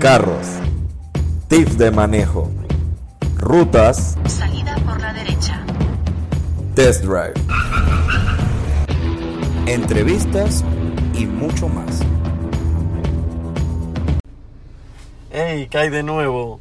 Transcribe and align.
carros, 0.00 0.46
tips 1.48 1.76
de 1.76 1.90
manejo, 1.90 2.50
rutas, 3.36 4.16
Salida 4.24 4.74
por 4.86 4.98
la 4.98 5.12
derecha. 5.12 5.62
test 6.74 7.04
drive, 7.04 7.34
entrevistas 9.66 10.64
y 11.12 11.26
mucho 11.26 11.68
más. 11.68 12.00
Hey, 15.30 15.68
¿qué 15.70 15.76
hay 15.76 15.90
de 15.90 16.02
nuevo? 16.02 16.60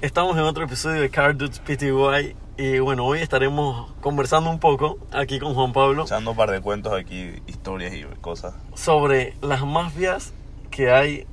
Estamos 0.00 0.36
en 0.36 0.42
otro 0.42 0.64
episodio 0.64 1.00
de 1.00 1.10
Car 1.10 1.36
Dudes 1.36 1.60
PTY 1.60 2.34
y 2.56 2.80
bueno, 2.80 3.04
hoy 3.06 3.20
estaremos 3.20 3.92
conversando 4.00 4.50
un 4.50 4.58
poco 4.58 4.98
aquí 5.12 5.38
con 5.38 5.54
Juan 5.54 5.72
Pablo 5.72 6.02
Echando 6.02 6.32
un 6.32 6.36
par 6.36 6.50
de 6.50 6.60
cuentos 6.60 6.92
aquí, 6.92 7.34
historias 7.46 7.94
y 7.94 8.02
cosas. 8.20 8.54
sobre 8.74 9.36
las 9.42 9.64
mafias 9.64 10.34
que 10.72 10.90
hay 10.90 11.28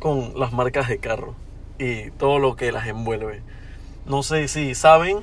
con 0.00 0.32
las 0.38 0.52
marcas 0.52 0.88
de 0.88 0.98
carro 0.98 1.34
y 1.78 2.10
todo 2.12 2.38
lo 2.38 2.56
que 2.56 2.72
las 2.72 2.86
envuelve. 2.88 3.42
No 4.06 4.22
sé 4.22 4.48
si 4.48 4.74
saben 4.74 5.20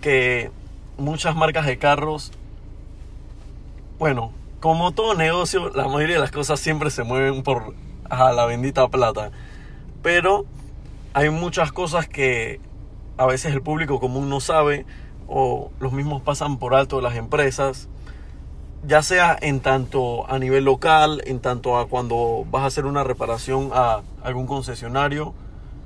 que 0.00 0.50
muchas 0.98 1.36
marcas 1.36 1.66
de 1.66 1.78
carros, 1.78 2.32
bueno, 3.98 4.32
como 4.60 4.92
todo 4.92 5.14
negocio, 5.14 5.70
la 5.70 5.86
mayoría 5.86 6.16
de 6.16 6.22
las 6.22 6.32
cosas 6.32 6.58
siempre 6.58 6.90
se 6.90 7.04
mueven 7.04 7.42
por 7.42 7.74
ajá, 8.08 8.32
la 8.32 8.46
bendita 8.46 8.88
plata. 8.88 9.30
Pero 10.02 10.46
hay 11.14 11.30
muchas 11.30 11.70
cosas 11.70 12.08
que 12.08 12.60
a 13.16 13.26
veces 13.26 13.52
el 13.52 13.62
público 13.62 14.00
común 14.00 14.28
no 14.28 14.40
sabe 14.40 14.86
o 15.28 15.70
los 15.80 15.92
mismos 15.92 16.22
pasan 16.22 16.58
por 16.58 16.74
alto 16.74 16.96
de 16.96 17.02
las 17.02 17.16
empresas 17.16 17.88
ya 18.84 19.02
sea 19.02 19.36
en 19.40 19.60
tanto 19.60 20.28
a 20.28 20.38
nivel 20.38 20.64
local, 20.64 21.22
en 21.26 21.40
tanto 21.40 21.78
a 21.78 21.86
cuando 21.88 22.44
vas 22.50 22.64
a 22.64 22.66
hacer 22.66 22.86
una 22.86 23.04
reparación 23.04 23.70
a 23.72 24.02
algún 24.22 24.46
concesionario, 24.46 25.34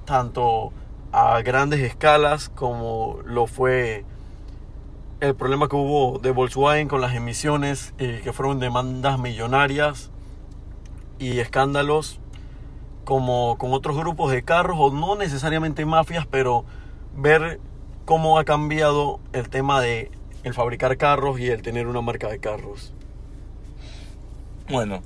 tanto 0.05 0.73
a 1.13 1.41
grandes 1.43 1.81
escalas 1.81 2.49
como 2.49 3.19
lo 3.25 3.47
fue 3.47 4.05
el 5.21 5.35
problema 5.35 5.69
que 5.69 5.77
hubo 5.77 6.19
de 6.19 6.31
Volkswagen 6.31 6.89
con 6.89 7.01
las 7.01 7.15
emisiones, 7.15 7.95
eh, 7.99 8.21
que 8.23 8.33
fueron 8.33 8.61
demandas 8.61 9.19
millonarias 9.19 10.11
y 11.19 11.39
escándalos, 11.39 12.21
como 13.05 13.57
con 13.57 13.73
otros 13.73 13.97
grupos 13.97 14.31
de 14.31 14.43
carros, 14.43 14.77
o 14.79 14.91
no 14.93 15.17
necesariamente 15.17 15.87
mafias, 15.87 16.27
pero 16.27 16.65
ver 17.15 17.61
cómo 18.05 18.39
ha 18.39 18.45
cambiado 18.45 19.21
el 19.33 19.49
tema 19.49 19.81
de 19.81 20.11
el 20.47 20.55
fabricar 20.55 20.97
carros 20.97 21.41
y 21.41 21.49
el 21.51 21.61
tener 21.61 21.89
una 21.89 22.01
marca 22.03 22.29
de 22.29 22.39
carros. 22.39 22.93
Bueno, 24.69 25.03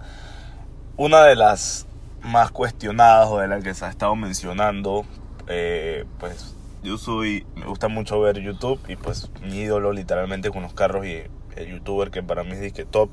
una 0.99 1.25
de 1.25 1.35
las 1.35 1.87
más 2.21 2.51
cuestionadas 2.51 3.31
o 3.31 3.39
de 3.39 3.49
las 3.49 3.65
que 3.65 3.73
se 3.73 3.87
ha 3.87 3.89
estado 3.89 4.15
mencionando, 4.17 5.07
eh, 5.47 6.05
pues 6.19 6.55
yo 6.83 6.99
soy, 6.99 7.47
me 7.57 7.65
gusta 7.65 7.89
mucho 7.89 8.21
ver 8.21 8.39
YouTube 8.39 8.81
y 8.87 8.97
pues 8.97 9.31
mi 9.41 9.61
ídolo 9.61 9.95
literalmente 9.95 10.51
con 10.51 10.63
los 10.63 10.75
carros 10.75 11.07
y 11.07 11.23
el 11.57 11.67
youtuber 11.69 12.11
que 12.11 12.23
para 12.23 12.45
mí 12.45 12.53
es 12.53 12.75
que 12.75 12.85
top 12.85 13.09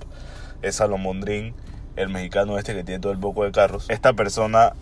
es 0.61 0.75
Salomón 0.75 1.21
Drin, 1.21 1.53
el 1.95 2.09
mexicano 2.09 2.57
este 2.59 2.75
que 2.75 2.83
tiene 2.83 2.99
todo 2.99 3.13
el 3.13 3.19
poco 3.19 3.45
de 3.45 3.53
carros. 3.53 3.85
Esta 3.87 4.11
persona 4.11 4.73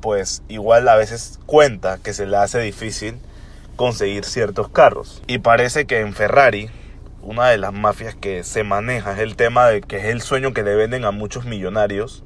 pues 0.00 0.44
igual 0.46 0.88
a 0.88 0.94
veces 0.94 1.40
cuenta 1.46 1.98
que 1.98 2.12
se 2.12 2.26
le 2.26 2.36
hace 2.36 2.60
difícil 2.60 3.18
conseguir 3.76 4.24
ciertos 4.24 4.68
carros. 4.68 5.22
Y 5.26 5.38
parece 5.38 5.86
que 5.86 6.00
en 6.00 6.14
Ferrari, 6.14 6.70
una 7.22 7.48
de 7.48 7.58
las 7.58 7.72
mafias 7.72 8.14
que 8.14 8.42
se 8.42 8.64
maneja 8.64 9.12
es 9.12 9.18
el 9.20 9.36
tema 9.36 9.68
de 9.68 9.80
que 9.80 9.98
es 9.98 10.04
el 10.06 10.22
sueño 10.22 10.52
que 10.52 10.62
le 10.62 10.74
venden 10.74 11.04
a 11.04 11.10
muchos 11.10 11.44
millonarios 11.44 12.24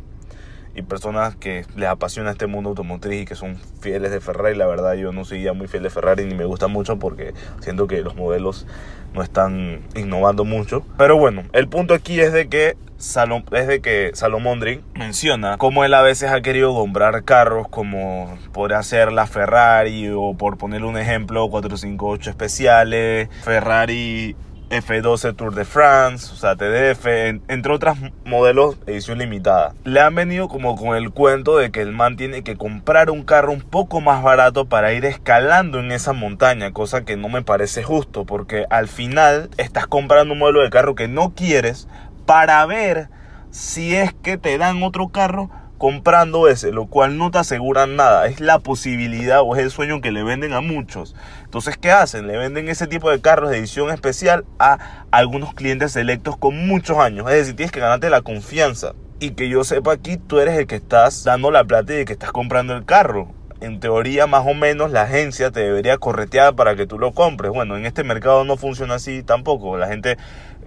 y 0.74 0.82
personas 0.82 1.36
que 1.36 1.64
les 1.76 1.88
apasiona 1.88 2.30
este 2.30 2.46
mundo 2.46 2.70
automotriz 2.70 3.22
y 3.22 3.24
que 3.24 3.34
son 3.34 3.56
fieles 3.80 4.10
de 4.10 4.20
Ferrari. 4.20 4.56
La 4.56 4.66
verdad 4.66 4.94
yo 4.94 5.12
no 5.12 5.24
soy 5.24 5.42
ya 5.42 5.52
muy 5.52 5.68
fiel 5.68 5.82
de 5.82 5.90
Ferrari 5.90 6.24
ni 6.24 6.34
me 6.34 6.44
gusta 6.44 6.68
mucho 6.68 6.98
porque 6.98 7.34
siento 7.60 7.86
que 7.86 8.02
los 8.02 8.16
modelos 8.16 8.66
no 9.12 9.22
están 9.22 9.80
innovando 9.94 10.44
mucho. 10.44 10.84
Pero 10.96 11.16
bueno, 11.16 11.44
el 11.52 11.68
punto 11.68 11.94
aquí 11.94 12.20
es 12.20 12.32
de 12.32 12.48
que 12.48 12.76
Salom, 13.00 13.42
es 13.52 13.66
de 13.66 13.80
que 13.80 14.10
Salomón 14.12 14.60
Drin 14.60 14.82
menciona 14.94 15.56
cómo 15.56 15.84
él 15.84 15.94
a 15.94 16.02
veces 16.02 16.30
ha 16.30 16.42
querido 16.42 16.74
comprar 16.74 17.24
carros 17.24 17.66
como 17.68 18.36
podría 18.52 18.82
ser 18.82 19.10
la 19.10 19.26
Ferrari 19.26 20.10
o 20.14 20.34
por 20.34 20.58
ponerle 20.58 20.86
un 20.86 20.98
ejemplo 20.98 21.48
458 21.48 22.28
especiales, 22.28 23.30
Ferrari 23.42 24.36
F12 24.70 25.34
Tour 25.34 25.54
de 25.54 25.64
France, 25.64 26.32
o 26.32 26.36
sea, 26.36 26.56
TDF, 26.56 27.06
en- 27.28 27.42
entre 27.48 27.72
otros 27.72 27.98
modelos 28.24 28.76
edición 28.86 29.18
limitada. 29.18 29.74
Le 29.84 30.00
han 30.00 30.14
venido 30.14 30.48
como 30.48 30.76
con 30.76 30.96
el 30.96 31.10
cuento 31.10 31.56
de 31.58 31.70
que 31.70 31.82
el 31.82 31.92
man 31.92 32.16
tiene 32.16 32.42
que 32.42 32.56
comprar 32.56 33.10
un 33.10 33.24
carro 33.24 33.52
un 33.52 33.62
poco 33.62 34.00
más 34.00 34.22
barato 34.22 34.66
para 34.66 34.92
ir 34.92 35.04
escalando 35.04 35.80
en 35.80 35.92
esa 35.92 36.12
montaña, 36.12 36.72
cosa 36.72 37.04
que 37.04 37.16
no 37.16 37.28
me 37.28 37.42
parece 37.42 37.82
justo, 37.82 38.24
porque 38.24 38.64
al 38.70 38.88
final 38.88 39.50
estás 39.58 39.86
comprando 39.86 40.32
un 40.34 40.38
modelo 40.38 40.62
de 40.62 40.70
carro 40.70 40.94
que 40.94 41.08
no 41.08 41.34
quieres 41.34 41.88
para 42.24 42.64
ver 42.66 43.08
si 43.50 43.96
es 43.96 44.14
que 44.14 44.38
te 44.38 44.56
dan 44.56 44.82
otro 44.84 45.08
carro 45.08 45.50
comprando 45.80 46.46
ese, 46.46 46.72
lo 46.72 46.88
cual 46.88 47.16
no 47.16 47.30
te 47.30 47.38
aseguran 47.38 47.96
nada. 47.96 48.26
Es 48.26 48.38
la 48.38 48.58
posibilidad 48.58 49.40
o 49.40 49.56
es 49.56 49.62
el 49.62 49.70
sueño 49.70 50.02
que 50.02 50.12
le 50.12 50.22
venden 50.22 50.52
a 50.52 50.60
muchos. 50.60 51.16
Entonces, 51.42 51.78
¿qué 51.78 51.90
hacen? 51.90 52.26
Le 52.26 52.36
venden 52.36 52.68
ese 52.68 52.86
tipo 52.86 53.10
de 53.10 53.22
carros 53.22 53.48
de 53.48 53.56
edición 53.56 53.88
especial 53.88 54.44
a 54.58 55.06
algunos 55.10 55.54
clientes 55.54 55.92
selectos 55.92 56.36
con 56.36 56.68
muchos 56.68 56.98
años. 56.98 57.30
Es 57.30 57.36
decir, 57.36 57.56
tienes 57.56 57.72
que 57.72 57.80
ganarte 57.80 58.10
la 58.10 58.20
confianza. 58.20 58.92
Y 59.20 59.30
que 59.30 59.48
yo 59.48 59.64
sepa 59.64 59.94
aquí, 59.94 60.18
tú 60.18 60.38
eres 60.38 60.58
el 60.58 60.66
que 60.66 60.76
estás 60.76 61.24
dando 61.24 61.50
la 61.50 61.64
plata 61.64 61.94
y 61.94 62.00
el 62.00 62.04
que 62.04 62.12
estás 62.12 62.30
comprando 62.30 62.76
el 62.76 62.84
carro. 62.84 63.32
En 63.62 63.80
teoría, 63.80 64.26
más 64.26 64.46
o 64.46 64.52
menos, 64.52 64.90
la 64.90 65.02
agencia 65.02 65.50
te 65.50 65.60
debería 65.60 65.96
corretear 65.96 66.54
para 66.56 66.76
que 66.76 66.86
tú 66.86 66.98
lo 66.98 67.12
compres. 67.12 67.52
Bueno, 67.52 67.78
en 67.78 67.86
este 67.86 68.04
mercado 68.04 68.44
no 68.44 68.58
funciona 68.58 68.96
así 68.96 69.22
tampoco. 69.22 69.78
La 69.78 69.86
gente 69.86 70.18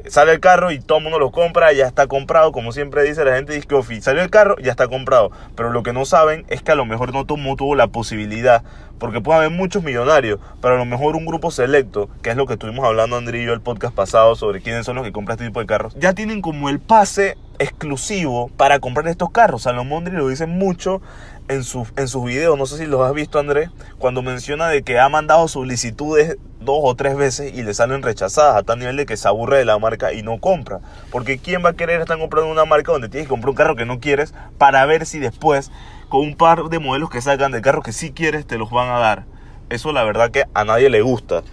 sale 0.07 0.33
el 0.33 0.39
carro 0.39 0.71
y 0.71 0.79
todo 0.79 0.97
el 0.97 1.03
mundo 1.03 1.19
lo 1.19 1.31
compra, 1.31 1.71
ya 1.73 1.85
está 1.85 2.07
comprado. 2.07 2.51
Como 2.51 2.71
siempre 2.71 3.03
dice 3.03 3.23
la 3.25 3.35
gente, 3.35 3.53
dice 3.53 3.67
que 3.67 3.75
"Ofi, 3.75 4.01
salió 4.01 4.21
el 4.21 4.29
carro, 4.29 4.55
ya 4.57 4.71
está 4.71 4.87
comprado. 4.87 5.31
Pero 5.55 5.71
lo 5.71 5.83
que 5.83 5.93
no 5.93 6.05
saben 6.05 6.45
es 6.49 6.61
que 6.61 6.71
a 6.71 6.75
lo 6.75 6.85
mejor 6.85 7.13
no 7.13 7.25
tomó, 7.25 7.55
tuvo 7.55 7.75
la 7.75 7.87
posibilidad. 7.87 8.63
Porque 8.99 9.21
puede 9.21 9.39
haber 9.39 9.49
muchos 9.49 9.83
millonarios, 9.83 10.39
pero 10.61 10.75
a 10.75 10.77
lo 10.77 10.85
mejor 10.85 11.15
un 11.15 11.25
grupo 11.25 11.51
selecto, 11.51 12.09
que 12.21 12.29
es 12.29 12.37
lo 12.37 12.45
que 12.45 12.53
estuvimos 12.53 12.85
hablando 12.85 13.17
André 13.17 13.41
y 13.41 13.45
yo 13.45 13.53
el 13.53 13.59
podcast 13.59 13.93
pasado 13.93 14.35
sobre 14.35 14.61
quiénes 14.61 14.85
son 14.85 14.95
los 14.95 15.03
que 15.03 15.11
compran 15.11 15.35
este 15.35 15.47
tipo 15.47 15.59
de 15.59 15.65
carros, 15.65 15.93
ya 15.95 16.13
tienen 16.13 16.41
como 16.41 16.69
el 16.69 16.79
pase 16.79 17.37
exclusivo 17.59 18.49
para 18.55 18.79
comprar 18.79 19.07
estos 19.07 19.31
carros. 19.31 19.63
Salomón 19.63 20.05
lo 20.13 20.27
dice 20.27 20.45
mucho 20.45 21.01
en, 21.47 21.63
sus 21.63 21.89
en 21.97 22.07
sus 22.07 22.23
videos, 22.25 22.57
no 22.57 22.65
sé 22.65 22.77
si 22.77 22.85
los 22.85 23.01
has 23.01 23.13
visto 23.13 23.39
Andrés, 23.39 23.69
cuando 23.97 24.21
menciona 24.21 24.67
de 24.67 24.83
que 24.83 24.99
ha 24.99 25.09
mandado 25.09 25.47
solicitudes 25.47 26.37
dos 26.59 26.79
o 26.81 26.95
tres 26.95 27.15
veces 27.15 27.53
y 27.53 27.63
le 27.63 27.73
salen 27.73 28.01
rechazadas 28.01 28.55
a 28.55 28.63
tal 28.63 28.79
nivel 28.79 28.97
de 28.97 29.05
que 29.05 29.17
se 29.17 29.27
aburre 29.27 29.57
de 29.57 29.65
la 29.65 29.77
marca 29.79 30.13
y 30.13 30.23
no 30.23 30.39
compra. 30.39 30.79
Porque 31.11 31.37
¿quién 31.37 31.63
va 31.63 31.69
a 31.69 31.73
querer 31.73 32.01
estar 32.01 32.17
comprando 32.17 32.51
una 32.51 32.65
marca 32.65 32.91
donde 32.91 33.09
tienes 33.09 33.27
que 33.27 33.31
comprar 33.31 33.49
un 33.49 33.55
carro 33.55 33.75
que 33.75 33.85
no 33.85 33.99
quieres 33.99 34.33
para 34.57 34.85
ver 34.85 35.05
si 35.05 35.19
después 35.19 35.71
con 36.09 36.21
un 36.21 36.35
par 36.35 36.63
de 36.65 36.79
modelos 36.79 37.09
que 37.09 37.21
sacan 37.21 37.51
de 37.51 37.61
carro 37.61 37.81
que 37.81 37.91
sí 37.91 38.11
quieres 38.11 38.45
te 38.45 38.57
los 38.57 38.71
van 38.71 38.89
a 38.89 38.99
dar? 38.99 39.25
Eso 39.69 39.91
la 39.91 40.03
verdad 40.03 40.31
que 40.31 40.45
a 40.53 40.63
nadie 40.63 40.89
le 40.89 41.01
gusta. 41.01 41.43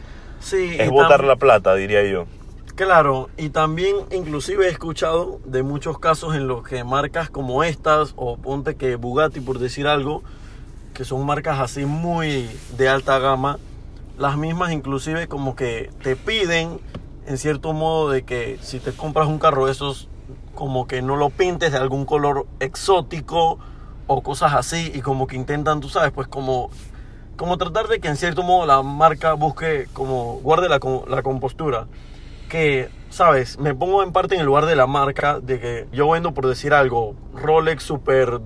Sí, 0.40 0.76
Es 0.78 0.90
botar 0.90 1.22
la 1.24 1.36
plata, 1.36 1.74
diría 1.74 2.02
yo. 2.04 2.26
Claro, 2.80 3.28
y 3.36 3.50
también 3.50 3.94
inclusive 4.10 4.64
he 4.64 4.70
escuchado 4.70 5.38
de 5.44 5.62
muchos 5.62 5.98
casos 5.98 6.34
en 6.34 6.48
los 6.48 6.66
que 6.66 6.82
marcas 6.82 7.28
como 7.28 7.62
estas, 7.62 8.14
o 8.16 8.38
ponte 8.38 8.74
que 8.76 8.96
Bugatti 8.96 9.40
por 9.40 9.58
decir 9.58 9.86
algo, 9.86 10.22
que 10.94 11.04
son 11.04 11.26
marcas 11.26 11.60
así 11.60 11.84
muy 11.84 12.48
de 12.78 12.88
alta 12.88 13.18
gama, 13.18 13.58
las 14.16 14.38
mismas 14.38 14.72
inclusive 14.72 15.28
como 15.28 15.56
que 15.56 15.90
te 16.02 16.16
piden 16.16 16.80
en 17.26 17.36
cierto 17.36 17.74
modo 17.74 18.08
de 18.08 18.22
que 18.22 18.58
si 18.62 18.78
te 18.78 18.92
compras 18.92 19.28
un 19.28 19.38
carro 19.38 19.66
de 19.66 19.72
esos, 19.72 20.08
como 20.54 20.86
que 20.86 21.02
no 21.02 21.16
lo 21.16 21.28
pintes 21.28 21.72
de 21.72 21.76
algún 21.76 22.06
color 22.06 22.46
exótico 22.60 23.58
o 24.06 24.22
cosas 24.22 24.54
así, 24.54 24.90
y 24.94 25.02
como 25.02 25.26
que 25.26 25.36
intentan, 25.36 25.80
tú 25.80 25.90
sabes, 25.90 26.12
pues 26.12 26.28
como 26.28 26.70
como 27.36 27.58
tratar 27.58 27.88
de 27.88 28.00
que 28.00 28.08
en 28.08 28.16
cierto 28.16 28.42
modo 28.42 28.64
la 28.64 28.80
marca 28.82 29.34
busque 29.34 29.86
como 29.92 30.36
guarde 30.36 30.70
la, 30.70 30.80
la 31.08 31.22
compostura 31.22 31.86
que 32.50 32.90
sabes 33.08 33.58
me 33.58 33.74
pongo 33.74 34.02
en 34.02 34.12
parte 34.12 34.34
en 34.34 34.40
el 34.40 34.46
lugar 34.46 34.66
de 34.66 34.76
la 34.76 34.86
marca 34.86 35.40
de 35.40 35.58
que 35.58 35.86
yo 35.90 36.10
vendo 36.10 36.34
por 36.34 36.46
decir 36.46 36.74
algo 36.74 37.14
Rolex 37.32 37.82
super 37.82 38.40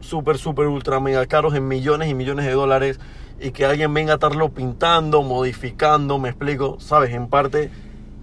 super 0.00 0.36
super 0.36 0.66
ultra 0.66 0.98
mega 0.98 1.24
caros 1.26 1.54
en 1.54 1.68
millones 1.68 2.08
y 2.08 2.14
millones 2.14 2.44
de 2.46 2.52
dólares 2.52 2.98
y 3.40 3.52
que 3.52 3.64
alguien 3.64 3.94
venga 3.94 4.12
a 4.12 4.14
estarlo 4.14 4.48
pintando 4.48 5.22
modificando 5.22 6.18
me 6.18 6.30
explico 6.30 6.80
sabes 6.80 7.14
en 7.14 7.28
parte 7.28 7.70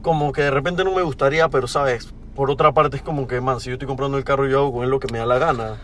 como 0.02 0.34
que 0.34 0.42
de 0.42 0.52
repente 0.52 0.84
no 0.84 0.94
me 0.94 1.04
gustaría 1.04 1.48
pero 1.48 1.68
sabes 1.68 2.14
por 2.36 2.52
otra 2.52 2.74
parte 2.74 2.98
es 2.98 3.04
como 3.04 3.28
que 3.28 3.40
man 3.40 3.62
si 3.62 3.70
yo 3.70 3.76
estoy 3.76 3.88
comprando 3.88 4.18
el 4.18 4.26
carro 4.26 4.46
yo 4.48 4.60
hago 4.60 4.74
con 4.74 4.90
lo 4.90 5.00
que 5.00 5.08
me 5.12 5.20
da 5.20 5.26
la 5.26 5.40
gana. 5.40 5.78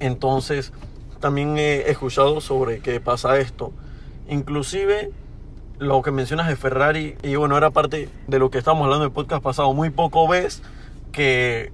Entonces, 0.00 0.72
también 1.20 1.56
he 1.56 1.90
escuchado 1.90 2.40
sobre 2.40 2.80
que 2.80 3.00
pasa 3.00 3.38
esto. 3.38 3.72
Inclusive, 4.28 5.10
lo 5.78 6.02
que 6.02 6.10
mencionas 6.10 6.48
de 6.48 6.56
Ferrari, 6.56 7.16
y 7.22 7.36
bueno, 7.36 7.56
era 7.56 7.70
parte 7.70 8.08
de 8.26 8.38
lo 8.38 8.50
que 8.50 8.58
estábamos 8.58 8.84
hablando 8.84 9.04
en 9.04 9.10
el 9.10 9.14
podcast 9.14 9.42
pasado, 9.42 9.72
muy 9.74 9.90
poco 9.90 10.26
ves 10.28 10.62
que 11.12 11.72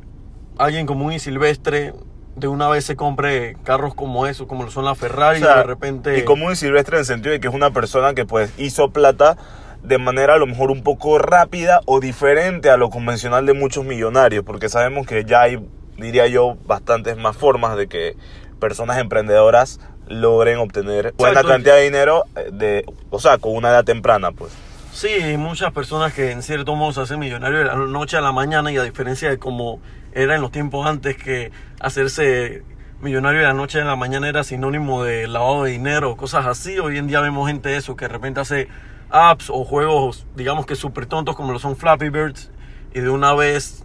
alguien 0.59 0.87
como 0.87 1.07
un 1.07 1.19
Silvestre 1.19 1.93
de 2.37 2.49
una 2.49 2.69
vez 2.69 2.85
se 2.85 2.97
compre 2.97 3.57
carros 3.65 3.95
como 3.95 4.27
esos, 4.27 4.47
como 4.47 4.65
lo 4.65 4.71
son 4.71 4.85
la 4.85 4.95
Ferrari, 4.95 5.43
O 5.43 5.45
sea, 5.45 5.57
de 5.59 5.63
repente... 5.65 6.19
Y 6.19 6.25
como 6.25 6.47
un 6.47 6.57
silvestre 6.57 6.97
en 6.97 7.01
el 7.01 7.07
sentido 7.07 7.33
de 7.33 7.41
que 7.41 7.49
es 7.49 7.55
una 7.55 7.73
persona 7.73 8.15
que 8.15 8.25
pues 8.25 8.53
hizo 8.59 8.91
plata 8.91 9.37
de 9.83 9.99
manera 9.99 10.35
a 10.35 10.39
lo 10.39 10.47
mejor 10.47 10.71
un 10.71 10.83
poco 10.83 11.19
rápida 11.19 11.81
o 11.87 12.01
diferente 12.01 12.71
a 12.71 12.77
lo 12.77 12.89
convencional 12.89 13.47
de 13.47 13.53
muchos 13.53 13.85
millonarios, 13.85 14.45
porque 14.45 14.69
sabemos 14.69 15.07
que 15.07 15.25
ya 15.25 15.43
hay, 15.43 15.59
diría 15.99 16.27
yo, 16.27 16.57
bastantes 16.67 17.17
más 17.17 17.37
formas 17.37 17.77
de 17.77 17.89
que 17.89 18.17
personas 18.61 18.99
emprendedoras 18.99 19.81
logren 20.09 20.59
obtener 20.59 21.15
buena 21.17 21.33
Exacto. 21.33 21.49
cantidad 21.49 21.77
de 21.77 21.83
dinero 21.83 22.25
eh, 22.37 22.51
de, 22.53 22.85
o 23.11 23.19
sea, 23.19 23.39
con 23.39 23.55
una 23.55 23.71
edad 23.71 23.85
temprana, 23.85 24.33
pues. 24.33 24.53
Sí, 24.93 25.09
hay 25.09 25.37
muchas 25.37 25.73
personas 25.73 26.13
que 26.13 26.31
en 26.31 26.43
cierto 26.43 26.75
modo 26.75 26.93
se 26.93 27.01
hacen 27.01 27.19
millonarios 27.19 27.61
de 27.61 27.65
la 27.67 27.77
noche 27.77 28.17
a 28.17 28.21
la 28.21 28.33
mañana 28.33 28.71
y 28.71 28.77
a 28.77 28.83
diferencia 28.83 29.31
de 29.31 29.39
como 29.39 29.81
era 30.13 30.35
en 30.35 30.43
los 30.43 30.53
tiempos 30.53 30.87
antes 30.87 31.17
que 31.17 31.51
hacerse 31.81 32.63
millonario 33.01 33.41
de 33.41 33.47
la 33.47 33.55
noche 33.55 33.81
a 33.81 33.85
la 33.85 33.97
mañana 33.97 34.29
era 34.29 34.45
sinónimo 34.45 35.03
de 35.03 35.27
lavado 35.27 35.65
de 35.65 35.73
dinero, 35.73 36.17
cosas 36.17 36.47
así. 36.47 36.79
Hoy 36.79 36.99
en 36.99 37.07
día 37.07 37.21
vemos 37.21 37.49
gente 37.49 37.71
de 37.71 37.79
eso 37.79 37.97
que 37.97 38.05
de 38.05 38.11
repente 38.11 38.41
hace 38.41 38.69
apps 39.11 39.51
o 39.51 39.65
juegos, 39.65 40.27
digamos 40.37 40.67
que 40.67 40.77
súper 40.77 41.07
tontos 41.07 41.37
como 41.37 41.53
lo 41.53 41.59
son 41.59 41.77
Flappy 41.77 42.11
Birds 42.11 42.51
y 42.95 43.01
de 43.01 43.09
una 43.09 43.35
vez 43.35 43.82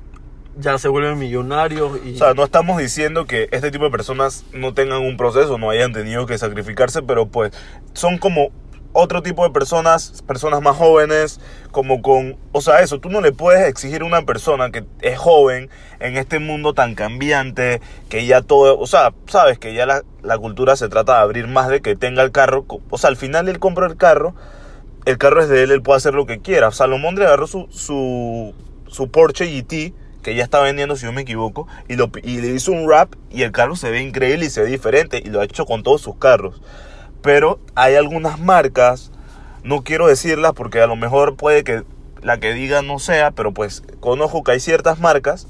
ya 0.60 0.78
se 0.78 0.88
vuelven 0.88 1.18
millonarios. 1.18 2.00
Y... 2.06 2.16
O 2.16 2.18
sea, 2.18 2.34
no 2.34 2.44
estamos 2.44 2.78
diciendo 2.78 3.26
que 3.26 3.48
este 3.52 3.72
tipo 3.72 3.86
de 3.86 3.92
personas 3.92 4.46
no 4.54 4.74
tengan 4.74 5.02
un 5.02 5.18
proceso, 5.18 5.58
no 5.58 5.70
hayan 5.70 5.94
tenido 5.94 6.26
que 6.26 6.38
sacrificarse, 6.38 7.02
pero 7.02 7.28
pues 7.28 7.52
son 7.94 8.18
como 8.18 8.52
otro 8.94 9.22
tipo 9.22 9.44
de 9.44 9.52
personas, 9.52 10.24
personas 10.26 10.62
más 10.62 10.76
jóvenes, 10.76 11.40
como 11.72 12.02
con, 12.02 12.36
o 12.52 12.62
sea, 12.62 12.82
eso, 12.82 13.00
tú 13.00 13.10
no 13.10 13.22
le 13.22 13.32
puedes 13.32 13.68
exigir 13.68 14.02
a 14.02 14.06
una 14.06 14.24
persona 14.24 14.72
que 14.72 14.86
es 15.02 15.20
joven 15.20 15.70
en 16.00 16.18
este 16.18 16.40
mundo 16.40 16.74
tan 16.74 16.96
cambiante, 16.96 17.80
que 18.10 18.26
ya 18.26 18.42
todo, 18.42 18.80
o 18.80 18.88
sea, 18.88 19.14
sabes 19.28 19.60
que 19.60 19.76
ya 19.76 19.86
la, 19.86 20.04
la 20.24 20.40
cultura 20.40 20.76
se 20.76 20.90
trata 20.90 21.18
de 21.18 21.22
abrir 21.22 21.48
más 21.48 21.68
de 21.68 21.82
que 21.82 21.96
tenga 21.96 22.24
el 22.24 22.32
carro, 22.32 22.66
o 22.90 22.98
sea, 22.98 23.10
al 23.10 23.18
final 23.18 23.48
él 23.50 23.60
compra 23.60 23.86
el 23.86 23.98
carro, 23.98 24.34
el 25.06 25.18
carro 25.18 25.42
es 25.42 25.48
de 25.48 25.64
él, 25.64 25.72
él 25.72 25.82
puede 25.82 25.98
hacer 25.98 26.14
lo 26.14 26.26
que 26.26 26.40
quiera. 26.40 26.70
Salomón 26.72 27.16
le 27.16 27.26
agarró 27.26 27.48
su, 27.48 27.68
su, 27.70 28.54
su 28.88 29.10
Porsche 29.10 29.46
GT, 29.46 29.94
que 30.28 30.36
ya 30.36 30.44
está 30.44 30.60
vendiendo, 30.60 30.98
si 30.98 31.06
no 31.06 31.14
me 31.14 31.22
equivoco, 31.22 31.70
y, 31.88 31.96
lo, 31.96 32.12
y 32.22 32.42
le 32.42 32.50
hizo 32.50 32.74
un 32.74 32.90
rap 32.90 33.14
y 33.32 33.44
el 33.44 33.54
carro 33.54 33.78
se 33.78 33.90
ve 33.92 34.02
increíble 34.02 34.46
y 34.46 34.50
se 34.50 34.62
ve 34.62 34.68
diferente, 34.68 35.24
y 35.24 35.30
lo 35.30 35.40
ha 35.40 35.46
hecho 35.46 35.66
con 35.66 35.84
todos 35.84 36.02
sus 36.02 36.18
carros. 36.18 36.62
Pero 37.22 37.62
hay 37.76 37.96
algunas 37.96 38.38
marcas, 38.38 39.14
no 39.64 39.86
quiero 39.86 40.08
decirlas 40.08 40.52
porque 40.52 40.82
a 40.82 40.88
lo 40.88 40.98
mejor 40.98 41.38
puede 41.38 41.64
que 41.64 41.84
la 42.22 42.42
que 42.42 42.54
diga 42.54 42.82
no 42.82 43.00
sea, 43.00 43.32
pero 43.32 43.54
pues 43.54 43.84
conozco 44.02 44.44
que 44.44 44.52
hay 44.52 44.60
ciertas 44.60 45.00
marcas, 45.00 45.48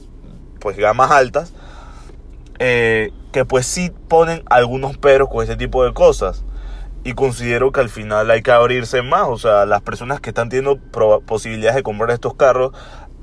pues 0.59 0.77
gamas 0.77 1.09
altas, 1.09 1.53
eh, 2.59 3.09
que 3.31 3.45
pues 3.45 3.65
sí 3.65 3.91
ponen 4.07 4.43
algunos 4.45 4.95
peros 4.99 5.27
con 5.27 5.41
este 5.41 5.55
tipo 5.55 5.83
de 5.85 5.93
cosas. 5.95 6.43
Y 7.03 7.13
considero 7.13 7.71
que 7.71 7.79
al 7.79 7.89
final 7.89 8.29
hay 8.29 8.41
que 8.41 8.51
abrirse 8.51 9.01
más. 9.01 9.27
O 9.29 9.37
sea, 9.37 9.65
las 9.65 9.81
personas 9.81 10.19
que 10.19 10.29
están 10.29 10.49
teniendo 10.49 10.77
posibilidades 11.25 11.77
de 11.77 11.83
comprar 11.83 12.11
estos 12.11 12.33
carros, 12.33 12.73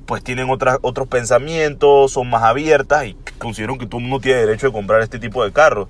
pues 0.07 0.23
tienen 0.23 0.51
otras, 0.51 0.79
otros 0.83 1.09
pensamientos, 1.09 2.13
son 2.13 2.31
más 2.31 2.43
abiertas 2.43 3.07
y 3.07 3.17
considero 3.39 3.79
que 3.79 3.87
todo 3.87 3.99
el 3.99 4.05
mundo 4.05 4.21
tiene 4.21 4.41
derecho 4.41 4.67
de 4.67 4.73
comprar 4.73 5.01
este 5.03 5.19
tipo 5.19 5.45
de 5.45 5.53
carros. 5.53 5.89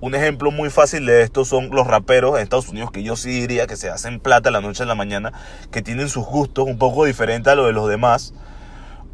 Un 0.00 0.14
ejemplo 0.14 0.50
muy 0.52 0.70
fácil 0.70 1.06
de 1.06 1.22
esto 1.22 1.44
son 1.44 1.70
los 1.70 1.86
raperos 1.86 2.36
en 2.36 2.42
Estados 2.42 2.68
Unidos, 2.68 2.92
que 2.92 3.02
yo 3.02 3.16
sí 3.16 3.30
diría 3.30 3.66
que 3.66 3.76
se 3.76 3.90
hacen 3.90 4.20
plata 4.20 4.50
la 4.50 4.60
noche 4.60 4.84
a 4.84 4.86
la 4.86 4.94
mañana, 4.94 5.32
que 5.72 5.82
tienen 5.82 6.08
sus 6.08 6.24
gustos 6.24 6.66
un 6.66 6.78
poco 6.78 7.04
diferentes 7.04 7.52
a 7.52 7.56
lo 7.56 7.66
de 7.66 7.72
los 7.72 7.88
demás 7.88 8.32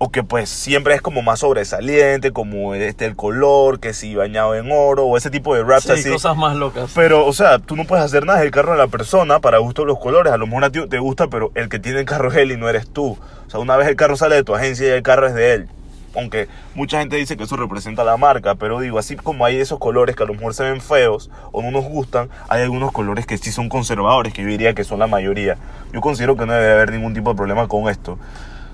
o 0.05 0.11
que 0.11 0.23
pues 0.23 0.51
siempre 0.51 0.95
es 0.95 1.01
como 1.01 1.23
más 1.23 1.41
sobresaliente, 1.41 2.31
como 2.31 2.75
este 2.75 3.07
el 3.07 3.17
color, 3.17 3.81
que 3.81 3.95
si 3.95 4.15
bañado 4.15 4.55
en 4.55 4.71
oro, 4.71 5.07
o 5.07 5.17
ese 5.17 5.31
tipo 5.31 5.55
de 5.55 5.63
raps 5.65 5.85
Sí, 5.85 5.93
así. 5.93 6.11
cosas 6.11 6.37
más 6.37 6.55
locas. 6.57 6.93
Pero, 6.95 7.25
o 7.25 7.33
sea, 7.33 7.59
tú 7.59 7.75
no 7.75 7.87
puedes 7.87 8.05
hacer 8.05 8.27
nada 8.27 8.41
del 8.41 8.51
carro 8.51 8.73
de 8.73 8.79
la 8.79 8.89
persona 8.89 9.41
para 9.41 9.57
gusto 9.59 9.81
de 9.81 9.87
los 9.89 9.99
colores. 9.99 10.31
A 10.31 10.37
lo 10.37 10.47
mejor 10.47 10.65
a 10.65 10.71
ti 10.71 10.87
te 10.89 10.99
gusta, 10.99 11.29
pero 11.29 11.53
el 11.55 11.71
que 11.71 11.79
tiene 11.79 12.01
el 12.01 12.05
carro 12.05 12.31
es 12.31 12.37
él 12.37 12.53
y 12.53 12.59
no 12.59 12.69
eres 12.69 12.87
tú. 12.87 13.17
O 13.47 13.51
sea, 13.51 13.61
una 13.61 13.79
vez 13.79 13.89
el 13.89 13.97
carro 13.97 14.15
sale 14.15 14.35
de 14.35 14.45
tu 14.45 14.55
agencia 14.55 14.87
y 14.87 14.91
el 14.91 15.03
carro 15.03 15.27
es 15.27 15.33
de 15.35 15.55
él. 15.55 15.69
Aunque 16.15 16.49
mucha 16.75 16.99
gente 17.01 17.17
dice 17.17 17.39
que 17.39 17.45
eso 17.45 17.57
representa 17.57 18.05
la 18.05 18.19
marca, 18.19 18.57
pero 18.57 18.81
digo, 18.81 18.99
así 18.99 19.17
como 19.17 19.47
hay 19.47 19.57
esos 19.57 19.79
colores 19.79 20.15
que 20.15 20.23
a 20.23 20.27
lo 20.27 20.35
mejor 20.35 20.53
se 20.53 20.65
ven 20.65 20.83
feos 20.83 21.31
o 21.51 21.63
no 21.63 21.71
nos 21.71 21.85
gustan, 21.85 22.29
hay 22.51 22.63
algunos 22.63 22.93
colores 22.93 23.25
que 23.27 23.39
sí 23.39 23.51
son 23.51 23.71
conservadores, 23.71 24.35
que 24.35 24.43
yo 24.43 24.49
diría 24.49 24.75
que 24.75 24.85
son 24.85 24.99
la 24.99 25.07
mayoría. 25.07 25.57
Yo 25.95 26.03
considero 26.03 26.37
que 26.37 26.45
no 26.45 26.53
debe 26.53 26.73
haber 26.73 26.93
ningún 26.93 27.15
tipo 27.15 27.31
de 27.31 27.37
problema 27.37 27.67
con 27.69 27.89
esto. 27.89 28.19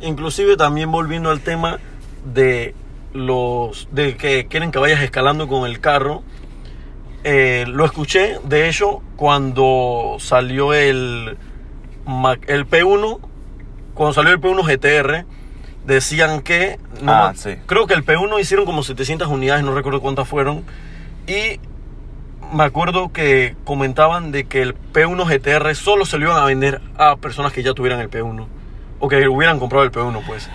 Inclusive 0.00 0.56
también 0.56 0.90
volviendo 0.90 1.30
al 1.30 1.40
tema 1.40 1.78
de 2.24 2.74
los 3.12 3.88
de 3.90 4.16
que 4.16 4.46
quieren 4.46 4.70
que 4.70 4.78
vayas 4.78 5.02
escalando 5.02 5.48
con 5.48 5.68
el 5.68 5.80
carro. 5.80 6.22
eh, 7.24 7.64
lo 7.68 7.84
escuché, 7.84 8.38
de 8.44 8.68
hecho, 8.68 9.02
cuando 9.16 10.16
salió 10.20 10.72
el, 10.72 11.36
el 12.46 12.66
P1, 12.66 13.18
cuando 13.94 14.14
salió 14.14 14.32
el 14.32 14.40
P1 14.40 14.64
GTR, 14.64 15.26
decían 15.84 16.40
que, 16.40 16.78
no 17.02 17.12
Ah, 17.12 17.32
sí. 17.36 17.56
creo 17.66 17.86
que 17.86 17.92
el 17.94 18.04
P1 18.06 18.40
hicieron 18.40 18.64
como 18.64 18.82
700 18.82 19.28
unidades, 19.28 19.62
no 19.64 19.74
recuerdo 19.74 20.00
cuántas 20.00 20.26
fueron, 20.28 20.64
y 21.26 21.60
me 22.54 22.64
acuerdo 22.64 23.12
que 23.12 23.54
comentaban 23.64 24.32
de 24.32 24.44
que 24.44 24.62
el 24.62 24.74
P1 24.74 25.26
GTR 25.26 25.74
solo 25.74 26.06
se 26.06 26.16
lo 26.16 26.24
iban 26.26 26.38
a 26.42 26.46
vender 26.46 26.80
a 26.96 27.16
personas 27.16 27.52
que 27.52 27.62
ya 27.62 27.74
tuvieran 27.74 28.00
el 28.00 28.08
P1, 28.10 28.46
o 29.00 29.08
que 29.08 29.26
hubieran 29.28 29.58
comprado 29.58 29.84
el 29.84 29.90
P1, 29.90 30.22
pues. 30.26 30.48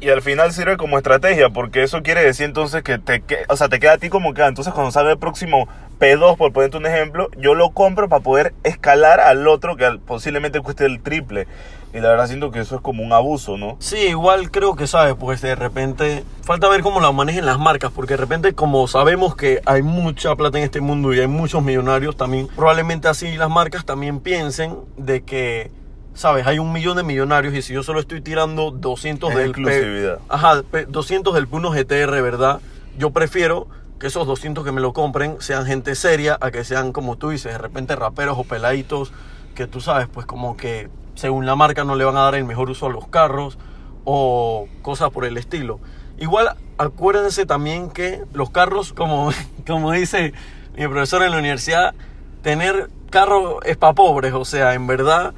Y 0.00 0.10
al 0.10 0.22
final 0.22 0.52
sirve 0.52 0.76
como 0.76 0.96
estrategia, 0.96 1.48
porque 1.50 1.82
eso 1.82 2.02
quiere 2.04 2.22
decir 2.22 2.46
entonces 2.46 2.82
que 2.84 2.98
te, 2.98 3.20
que- 3.22 3.38
o 3.48 3.56
sea, 3.56 3.68
te 3.68 3.80
queda 3.80 3.94
a 3.94 3.98
ti 3.98 4.08
como 4.10 4.32
que, 4.34 4.42
ah, 4.42 4.46
entonces 4.48 4.72
cuando 4.72 4.92
salga 4.92 5.10
el 5.10 5.18
próximo 5.18 5.66
P2, 5.98 6.36
por 6.36 6.52
ponerte 6.52 6.76
un 6.76 6.86
ejemplo, 6.86 7.28
yo 7.36 7.54
lo 7.54 7.70
compro 7.70 8.08
para 8.08 8.22
poder 8.22 8.54
escalar 8.62 9.18
al 9.18 9.48
otro 9.48 9.76
que 9.76 9.98
posiblemente 10.06 10.60
cueste 10.60 10.84
el 10.84 11.00
triple. 11.00 11.48
Y 11.92 12.00
la 12.00 12.10
verdad 12.10 12.26
siento 12.26 12.50
que 12.52 12.60
eso 12.60 12.76
es 12.76 12.82
como 12.82 13.02
un 13.02 13.12
abuso, 13.12 13.56
¿no? 13.56 13.76
Sí, 13.80 13.96
igual 13.96 14.50
creo 14.50 14.76
que 14.76 14.86
sabes, 14.86 15.14
pues 15.18 15.40
de 15.40 15.54
repente 15.56 16.22
falta 16.42 16.68
ver 16.68 16.82
cómo 16.82 17.00
la 17.00 17.10
manejen 17.10 17.46
las 17.46 17.58
marcas, 17.58 17.90
porque 17.90 18.12
de 18.12 18.18
repente 18.18 18.52
como 18.52 18.86
sabemos 18.86 19.34
que 19.34 19.62
hay 19.64 19.82
mucha 19.82 20.36
plata 20.36 20.58
en 20.58 20.64
este 20.64 20.80
mundo 20.82 21.12
y 21.14 21.18
hay 21.20 21.26
muchos 21.26 21.62
millonarios 21.62 22.14
también, 22.16 22.46
probablemente 22.54 23.08
así 23.08 23.36
las 23.38 23.48
marcas 23.48 23.86
también 23.86 24.20
piensen 24.20 24.76
de 24.98 25.22
que, 25.22 25.70
sabes, 26.18 26.46
hay 26.46 26.58
un 26.58 26.72
millón 26.72 26.96
de 26.96 27.02
millonarios 27.04 27.54
y 27.54 27.62
si 27.62 27.72
yo 27.74 27.82
solo 27.82 28.00
estoy 28.00 28.20
tirando 28.20 28.70
200 28.72 29.30
Es 29.30 29.36
del 29.36 29.50
exclusividad. 29.50 30.16
P, 30.18 30.22
ajá, 30.28 30.62
P- 30.70 30.86
200 30.86 31.32
del 31.34 31.48
P1 31.48 31.70
GTR, 31.72 32.22
¿verdad? 32.22 32.60
Yo 32.98 33.10
prefiero 33.10 33.68
que 34.00 34.08
esos 34.08 34.26
200 34.26 34.64
que 34.64 34.72
me 34.72 34.80
lo 34.80 34.92
compren 34.92 35.36
sean 35.40 35.64
gente 35.66 35.94
seria 35.94 36.36
a 36.40 36.50
que 36.50 36.64
sean 36.64 36.92
como 36.92 37.16
tú 37.16 37.30
dices, 37.30 37.52
de 37.52 37.58
repente 37.58 37.94
raperos 37.96 38.36
o 38.38 38.44
peladitos 38.44 39.12
que 39.54 39.66
tú 39.66 39.80
sabes, 39.80 40.08
pues 40.08 40.26
como 40.26 40.56
que 40.56 40.88
según 41.14 41.46
la 41.46 41.54
marca 41.56 41.84
no 41.84 41.94
le 41.96 42.04
van 42.04 42.16
a 42.16 42.22
dar 42.22 42.34
el 42.34 42.44
mejor 42.44 42.68
uso 42.70 42.86
a 42.86 42.90
los 42.90 43.06
carros 43.08 43.58
o 44.04 44.66
cosas 44.82 45.10
por 45.10 45.24
el 45.24 45.36
estilo. 45.36 45.80
Igual 46.18 46.50
acuérdense 46.78 47.46
también 47.46 47.90
que 47.90 48.22
los 48.32 48.50
carros, 48.50 48.92
como, 48.92 49.30
como 49.66 49.92
dice 49.92 50.32
mi 50.76 50.86
profesor 50.88 51.22
en 51.22 51.30
la 51.32 51.38
universidad, 51.38 51.94
tener 52.42 52.88
carro 53.10 53.62
es 53.62 53.76
para 53.76 53.94
pobres, 53.94 54.32
o 54.32 54.44
sea, 54.44 54.74
en 54.74 54.86
verdad 54.86 55.32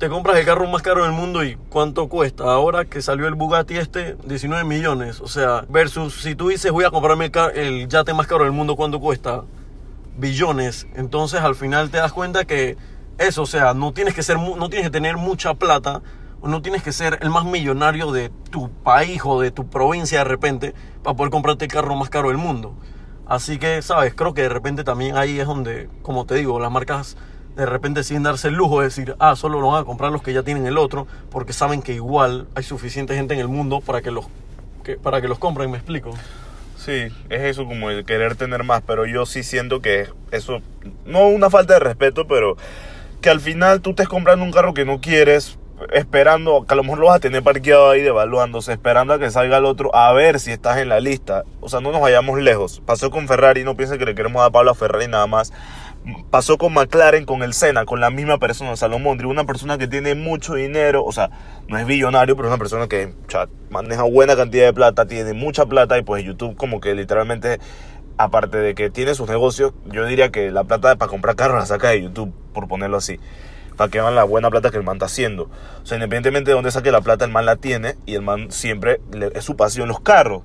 te 0.00 0.08
compras 0.08 0.38
el 0.38 0.46
carro 0.46 0.66
más 0.66 0.80
caro 0.80 1.04
del 1.04 1.12
mundo 1.12 1.44
y 1.44 1.56
cuánto 1.68 2.08
cuesta. 2.08 2.44
Ahora 2.44 2.86
que 2.86 3.02
salió 3.02 3.28
el 3.28 3.34
Bugatti 3.34 3.76
este, 3.76 4.16
19 4.24 4.64
millones. 4.64 5.20
O 5.20 5.28
sea, 5.28 5.66
versus 5.68 6.22
si 6.22 6.34
tú 6.34 6.48
dices 6.48 6.72
voy 6.72 6.86
a 6.86 6.90
comprarme 6.90 7.26
el, 7.26 7.58
el 7.58 7.88
yate 7.88 8.14
más 8.14 8.26
caro 8.26 8.44
del 8.44 8.52
mundo, 8.52 8.76
¿cuánto 8.76 8.98
cuesta? 8.98 9.44
Billones. 10.16 10.86
Entonces 10.94 11.42
al 11.42 11.54
final 11.54 11.90
te 11.90 11.98
das 11.98 12.14
cuenta 12.14 12.46
que 12.46 12.78
eso, 13.18 13.42
o 13.42 13.46
sea, 13.46 13.74
no 13.74 13.92
tienes 13.92 14.14
que 14.14 14.22
ser, 14.22 14.38
no 14.38 14.70
tienes 14.70 14.86
que 14.86 14.90
tener 14.90 15.18
mucha 15.18 15.52
plata, 15.52 16.00
o 16.40 16.48
no 16.48 16.62
tienes 16.62 16.82
que 16.82 16.92
ser 16.92 17.18
el 17.20 17.28
más 17.28 17.44
millonario 17.44 18.10
de 18.10 18.30
tu 18.50 18.70
país 18.70 19.20
o 19.22 19.38
de 19.42 19.50
tu 19.50 19.68
provincia 19.68 20.20
de 20.20 20.24
repente 20.24 20.74
para 21.02 21.14
poder 21.14 21.30
comprarte 21.30 21.66
el 21.66 21.70
carro 21.70 21.94
más 21.94 22.08
caro 22.08 22.28
del 22.28 22.38
mundo. 22.38 22.74
Así 23.26 23.58
que, 23.58 23.82
sabes, 23.82 24.14
creo 24.14 24.32
que 24.32 24.42
de 24.42 24.48
repente 24.48 24.82
también 24.82 25.18
ahí 25.18 25.38
es 25.38 25.46
donde, 25.46 25.90
como 26.00 26.24
te 26.24 26.36
digo, 26.36 26.58
las 26.58 26.72
marcas 26.72 27.18
de 27.56 27.66
repente 27.66 28.04
sin 28.04 28.22
darse 28.22 28.48
el 28.48 28.54
lujo 28.54 28.80
de 28.80 28.86
decir, 28.86 29.14
ah, 29.18 29.36
solo 29.36 29.60
lo 29.60 29.68
van 29.68 29.82
a 29.82 29.84
comprar 29.84 30.12
los 30.12 30.22
que 30.22 30.32
ya 30.32 30.42
tienen 30.42 30.66
el 30.66 30.78
otro, 30.78 31.06
porque 31.30 31.52
saben 31.52 31.82
que 31.82 31.92
igual 31.92 32.46
hay 32.54 32.62
suficiente 32.62 33.14
gente 33.14 33.34
en 33.34 33.40
el 33.40 33.48
mundo 33.48 33.80
para 33.80 34.02
que 34.02 34.10
los, 34.10 34.26
para 35.02 35.20
que 35.20 35.28
los 35.28 35.38
compren, 35.38 35.70
me 35.70 35.76
explico. 35.76 36.12
Sí, 36.76 37.08
es 37.28 37.42
eso 37.42 37.66
como 37.66 37.90
el 37.90 38.06
querer 38.06 38.36
tener 38.36 38.64
más, 38.64 38.82
pero 38.86 39.04
yo 39.04 39.26
sí 39.26 39.42
siento 39.42 39.82
que 39.82 40.08
eso, 40.30 40.60
no 41.04 41.28
una 41.28 41.50
falta 41.50 41.74
de 41.74 41.80
respeto, 41.80 42.26
pero 42.26 42.56
que 43.20 43.28
al 43.28 43.40
final 43.40 43.82
tú 43.82 43.90
estés 43.90 44.08
comprando 44.08 44.44
un 44.44 44.50
carro 44.50 44.72
que 44.72 44.86
no 44.86 45.00
quieres, 45.00 45.58
esperando, 45.92 46.64
que 46.66 46.74
a 46.74 46.76
lo 46.76 46.82
mejor 46.82 46.98
lo 46.98 47.06
vas 47.06 47.16
a 47.16 47.20
tener 47.20 47.42
parqueado 47.42 47.90
ahí 47.90 48.02
devaluándose, 48.02 48.72
esperando 48.72 49.14
a 49.14 49.18
que 49.18 49.30
salga 49.30 49.58
el 49.58 49.64
otro, 49.64 49.94
a 49.94 50.12
ver 50.12 50.40
si 50.40 50.52
estás 50.52 50.78
en 50.78 50.88
la 50.88 51.00
lista. 51.00 51.44
O 51.60 51.68
sea, 51.68 51.80
no 51.80 51.92
nos 51.92 52.00
vayamos 52.00 52.38
lejos. 52.38 52.82
Pasó 52.84 53.10
con 53.10 53.28
Ferrari, 53.28 53.64
no 53.64 53.76
piensen 53.76 53.98
que 53.98 54.04
le 54.04 54.14
queremos 54.14 54.42
dar 54.42 54.52
palo 54.52 54.70
a 54.70 54.74
Ferrari 54.74 55.08
nada 55.08 55.26
más. 55.26 55.52
Pasó 56.30 56.56
con 56.56 56.72
McLaren, 56.72 57.26
con 57.26 57.42
el 57.42 57.52
Senna, 57.52 57.84
con 57.84 58.00
la 58.00 58.10
misma 58.10 58.38
persona, 58.38 58.74
Salomón, 58.74 59.22
una 59.26 59.44
persona 59.44 59.76
que 59.76 59.86
tiene 59.86 60.14
mucho 60.14 60.54
dinero, 60.54 61.04
o 61.04 61.12
sea, 61.12 61.30
no 61.68 61.76
es 61.78 61.86
billonario, 61.86 62.36
pero 62.36 62.48
es 62.48 62.52
una 62.52 62.58
persona 62.58 62.88
que 62.88 63.12
maneja 63.68 64.04
buena 64.04 64.34
cantidad 64.34 64.64
de 64.64 64.72
plata, 64.72 65.06
tiene 65.06 65.34
mucha 65.34 65.66
plata 65.66 65.98
y 65.98 66.02
pues 66.02 66.24
YouTube 66.24 66.56
como 66.56 66.80
que 66.80 66.94
literalmente 66.94 67.60
aparte 68.16 68.58
de 68.58 68.74
que 68.74 68.90
tiene 68.90 69.14
sus 69.14 69.28
negocios, 69.28 69.72
yo 69.86 70.04
diría 70.04 70.30
que 70.30 70.50
la 70.50 70.64
plata 70.64 70.96
para 70.96 71.08
comprar 71.08 71.36
carros 71.36 71.58
la 71.58 71.66
saca 71.66 71.88
de 71.88 72.02
YouTube, 72.02 72.32
por 72.52 72.68
ponerlo 72.68 72.98
así. 72.98 73.18
Para 73.76 73.90
que 73.90 74.00
vean 74.00 74.14
la 74.14 74.24
buena 74.24 74.50
plata 74.50 74.70
que 74.70 74.76
el 74.76 74.82
man 74.82 74.96
está 74.96 75.06
haciendo. 75.06 75.44
O 75.82 75.86
sea, 75.86 75.96
independientemente 75.96 76.50
de 76.50 76.54
dónde 76.54 76.70
saque 76.70 76.92
la 76.92 77.00
plata, 77.00 77.24
el 77.24 77.30
man 77.30 77.46
la 77.46 77.56
tiene 77.56 77.96
y 78.04 78.14
el 78.14 78.22
man 78.22 78.50
siempre 78.50 79.00
es 79.34 79.44
su 79.44 79.56
pasión 79.56 79.88
los 79.88 80.00
carros. 80.00 80.42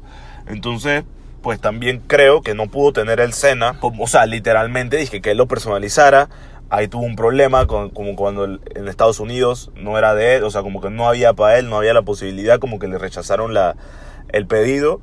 Entonces, 0.47 1.03
pues 1.45 1.61
también 1.61 2.01
creo 2.07 2.41
que 2.41 2.55
no 2.55 2.65
pudo 2.65 2.91
tener 2.91 3.19
el 3.19 3.31
Sena, 3.31 3.77
o 3.79 4.07
sea, 4.07 4.25
literalmente 4.25 4.97
dije 4.97 5.21
que 5.21 5.29
él 5.29 5.37
lo 5.37 5.45
personalizara. 5.45 6.27
Ahí 6.71 6.87
tuvo 6.87 7.03
un 7.03 7.15
problema, 7.15 7.67
como 7.67 8.15
cuando 8.15 8.45
en 8.45 8.87
Estados 8.87 9.19
Unidos 9.19 9.69
no 9.75 9.99
era 9.99 10.15
de 10.15 10.37
él, 10.37 10.43
o 10.43 10.49
sea, 10.49 10.63
como 10.63 10.81
que 10.81 10.89
no 10.89 11.07
había 11.07 11.33
para 11.33 11.59
él, 11.59 11.69
no 11.69 11.77
había 11.77 11.93
la 11.93 12.01
posibilidad, 12.01 12.57
como 12.57 12.79
que 12.79 12.87
le 12.87 12.97
rechazaron 12.97 13.53
la, 13.53 13.75
el 14.29 14.47
pedido. 14.47 15.01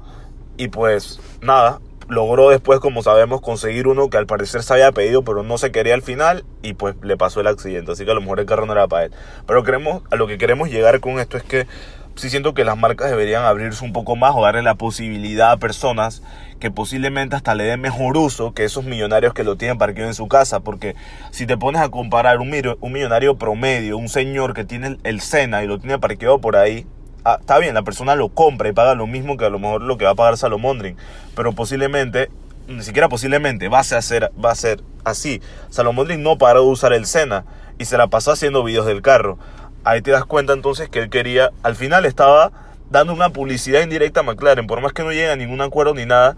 Y 0.57 0.67
pues 0.67 1.21
nada, 1.43 1.79
logró 2.09 2.51
después, 2.51 2.81
como 2.81 3.05
sabemos, 3.05 3.41
conseguir 3.41 3.87
uno 3.87 4.11
que 4.11 4.17
al 4.17 4.27
parecer 4.27 4.65
se 4.65 4.73
había 4.73 4.91
pedido, 4.91 5.23
pero 5.23 5.45
no 5.45 5.59
se 5.59 5.71
quería 5.71 5.95
al 5.95 6.03
final, 6.03 6.45
y 6.61 6.75
pues 6.75 6.97
le 7.03 7.17
pasó 7.17 7.41
el 7.41 7.47
accidente. 7.47 7.93
Así 7.93 8.05
que 8.05 8.11
a 8.11 8.15
lo 8.15 8.21
mejor 8.21 8.41
el 8.41 8.47
carro 8.47 8.67
no 8.67 8.73
era 8.73 8.89
para 8.89 9.05
él. 9.05 9.13
Pero 9.47 9.63
queremos, 9.63 10.03
a 10.11 10.17
lo 10.17 10.27
que 10.27 10.39
queremos 10.39 10.71
llegar 10.71 10.99
con 10.99 11.21
esto 11.21 11.37
es 11.37 11.45
que 11.45 11.69
sí 12.15 12.31
siento 12.31 12.55
que 12.55 12.65
las 12.65 12.77
marcas 12.77 13.11
deberían 13.11 13.45
abrirse 13.45 13.85
un 13.85 13.93
poco 13.93 14.17
más 14.17 14.35
o 14.35 14.43
darle 14.43 14.63
la 14.63 14.75
posibilidad 14.75 15.53
a 15.53 15.57
personas 15.57 16.23
que 16.61 16.71
posiblemente 16.71 17.35
hasta 17.35 17.55
le 17.55 17.65
den 17.65 17.81
mejor 17.81 18.17
uso 18.17 18.55
que 18.55 18.65
esos 18.65 18.85
millonarios 18.85 19.35
que 19.35 19.45
lo 19.45 19.57
tienen 19.57 19.79
parqueado 19.79 20.09
en 20.09 20.15
su 20.15 20.29
casa. 20.29 20.61
Porque 20.61 20.95
si 21.31 21.47
te 21.47 21.57
pones 21.57 21.81
a 21.83 21.89
comparar 21.89 22.39
un, 22.39 22.51
millo- 22.51 22.79
un 22.81 22.93
millonario 22.93 23.37
promedio, 23.37 23.97
un 23.97 24.09
señor 24.09 24.55
que 24.55 24.65
tiene 24.65 24.99
el 25.03 25.21
Sena 25.21 25.65
y 25.65 25.67
lo 25.67 25.79
tiene 25.79 25.99
parqueado 25.99 26.41
por 26.41 26.57
ahí, 26.57 26.87
ah, 27.25 27.39
está 27.41 27.59
bien, 27.59 27.75
la 27.75 27.83
persona 27.83 28.15
lo 28.15 28.29
compra 28.29 28.69
y 28.69 28.73
paga 28.73 28.95
lo 28.95 29.07
mismo 29.07 29.37
que 29.37 29.45
a 29.45 29.51
lo 29.51 29.59
mejor 29.59 29.83
lo 29.83 29.97
que 29.99 30.05
va 30.05 30.13
a 30.13 30.15
pagar 30.15 30.37
Salomondrin, 30.37 30.97
pero 31.35 31.53
posiblemente, 31.53 32.31
ni 32.69 32.83
siquiera 32.83 33.09
posiblemente, 33.09 33.69
va 33.69 33.81
a 33.81 33.85
ser, 33.85 34.31
va 34.43 34.53
a 34.53 34.55
ser 34.55 34.83
así. 35.05 35.41
Salomondrin 35.71 36.23
no 36.23 36.39
paró 36.39 36.63
de 36.63 36.69
usar 36.71 36.93
el 36.93 37.07
Sena 37.07 37.45
y 37.79 37.87
se 37.87 37.97
la 37.97 38.07
pasó 38.07 38.31
haciendo 38.31 38.63
videos 38.63 38.87
del 38.87 39.03
carro. 39.03 39.39
Ahí 39.85 40.01
te 40.01 40.11
das 40.13 40.25
cuenta 40.25 40.53
entonces 40.53 40.89
que 40.89 41.01
él 41.01 41.11
quería, 41.11 41.51
al 41.63 41.75
final 41.75 42.05
estaba 42.05 42.53
dando 42.91 43.13
una 43.13 43.31
publicidad 43.31 43.83
indirecta 43.83 44.21
a 44.21 44.23
McLaren, 44.23 44.67
por 44.67 44.81
más 44.81 44.93
que 44.93 45.03
no 45.03 45.11
llegue 45.11 45.31
a 45.31 45.37
ningún 45.37 45.61
acuerdo 45.61 45.95
ni 45.95 46.07
nada, 46.07 46.37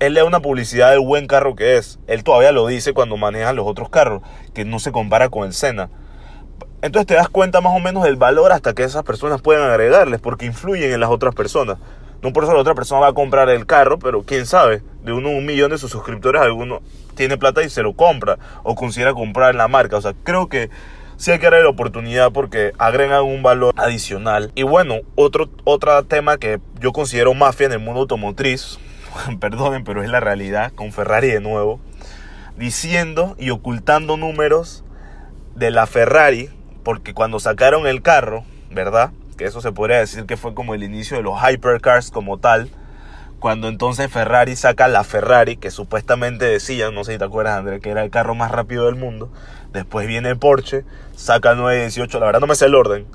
él 0.00 0.14
le 0.14 0.20
da 0.20 0.26
una 0.26 0.40
publicidad 0.40 0.90
del 0.90 1.00
buen 1.00 1.28
carro 1.28 1.54
que 1.54 1.76
es. 1.76 2.00
Él 2.08 2.24
todavía 2.24 2.50
lo 2.50 2.66
dice 2.66 2.92
cuando 2.92 3.16
maneja 3.16 3.52
los 3.52 3.66
otros 3.66 3.88
carros, 3.88 4.22
que 4.52 4.64
no 4.64 4.80
se 4.80 4.90
compara 4.90 5.28
con 5.28 5.46
el 5.46 5.52
Sena. 5.52 5.90
Entonces 6.80 7.06
te 7.06 7.14
das 7.14 7.28
cuenta 7.28 7.60
más 7.60 7.76
o 7.76 7.78
menos 7.78 8.02
del 8.02 8.16
valor 8.16 8.50
hasta 8.50 8.74
que 8.74 8.82
esas 8.82 9.04
personas 9.04 9.40
pueden 9.40 9.62
agregarles, 9.62 10.20
porque 10.20 10.46
influyen 10.46 10.92
en 10.92 10.98
las 10.98 11.10
otras 11.10 11.36
personas. 11.36 11.78
No 12.20 12.32
por 12.32 12.42
eso 12.42 12.52
la 12.52 12.60
otra 12.60 12.74
persona 12.74 13.02
va 13.02 13.08
a 13.08 13.12
comprar 13.12 13.48
el 13.50 13.66
carro, 13.66 14.00
pero 14.00 14.24
quién 14.24 14.46
sabe, 14.46 14.82
de 15.04 15.12
uno 15.12 15.28
un 15.28 15.46
millón 15.46 15.70
de 15.70 15.78
sus 15.78 15.92
suscriptores, 15.92 16.42
alguno 16.42 16.80
tiene 17.14 17.36
plata 17.36 17.62
y 17.62 17.70
se 17.70 17.82
lo 17.82 17.94
compra, 17.94 18.38
o 18.64 18.74
considera 18.74 19.12
comprar 19.12 19.54
la 19.54 19.68
marca. 19.68 19.96
O 19.96 20.00
sea, 20.00 20.14
creo 20.24 20.48
que 20.48 20.70
sí 21.22 21.30
hay 21.30 21.38
que 21.38 21.44
darle 21.44 21.62
la 21.62 21.68
oportunidad 21.68 22.32
porque 22.32 22.72
agregan 22.78 23.22
un 23.22 23.44
valor 23.44 23.72
adicional. 23.76 24.50
Y 24.56 24.64
bueno, 24.64 24.96
otro, 25.14 25.48
otro 25.62 26.02
tema 26.02 26.36
que 26.36 26.58
yo 26.80 26.92
considero 26.92 27.32
mafia 27.32 27.66
en 27.66 27.72
el 27.74 27.78
mundo 27.78 28.00
automotriz, 28.00 28.80
perdonen, 29.40 29.84
pero 29.84 30.02
es 30.02 30.10
la 30.10 30.18
realidad, 30.18 30.72
con 30.72 30.90
Ferrari 30.90 31.28
de 31.28 31.38
nuevo, 31.38 31.78
diciendo 32.56 33.36
y 33.38 33.50
ocultando 33.50 34.16
números 34.16 34.82
de 35.54 35.70
la 35.70 35.86
Ferrari, 35.86 36.50
porque 36.82 37.14
cuando 37.14 37.38
sacaron 37.38 37.86
el 37.86 38.02
carro, 38.02 38.42
¿verdad? 38.72 39.12
Que 39.36 39.44
eso 39.44 39.60
se 39.60 39.70
podría 39.70 40.00
decir 40.00 40.26
que 40.26 40.36
fue 40.36 40.54
como 40.54 40.74
el 40.74 40.82
inicio 40.82 41.16
de 41.16 41.22
los 41.22 41.38
hypercars 41.40 42.10
como 42.10 42.38
tal. 42.38 42.68
Cuando 43.38 43.68
entonces 43.68 44.10
Ferrari 44.10 44.56
saca 44.56 44.88
la 44.88 45.04
Ferrari, 45.04 45.56
que 45.56 45.70
supuestamente 45.70 46.46
decían, 46.46 46.94
no 46.94 47.04
sé 47.04 47.12
si 47.12 47.18
te 47.18 47.24
acuerdas, 47.24 47.58
André, 47.58 47.80
que 47.80 47.90
era 47.90 48.02
el 48.02 48.10
carro 48.10 48.34
más 48.34 48.50
rápido 48.50 48.86
del 48.86 48.96
mundo. 48.96 49.32
Después 49.72 50.06
viene 50.06 50.36
Porsche, 50.36 50.84
saca 51.16 51.52
el 51.52 51.58
918, 51.58 52.20
la 52.20 52.26
verdad 52.26 52.40
no 52.40 52.46
me 52.46 52.54
sé 52.54 52.66
el 52.66 52.74
orden. 52.74 53.06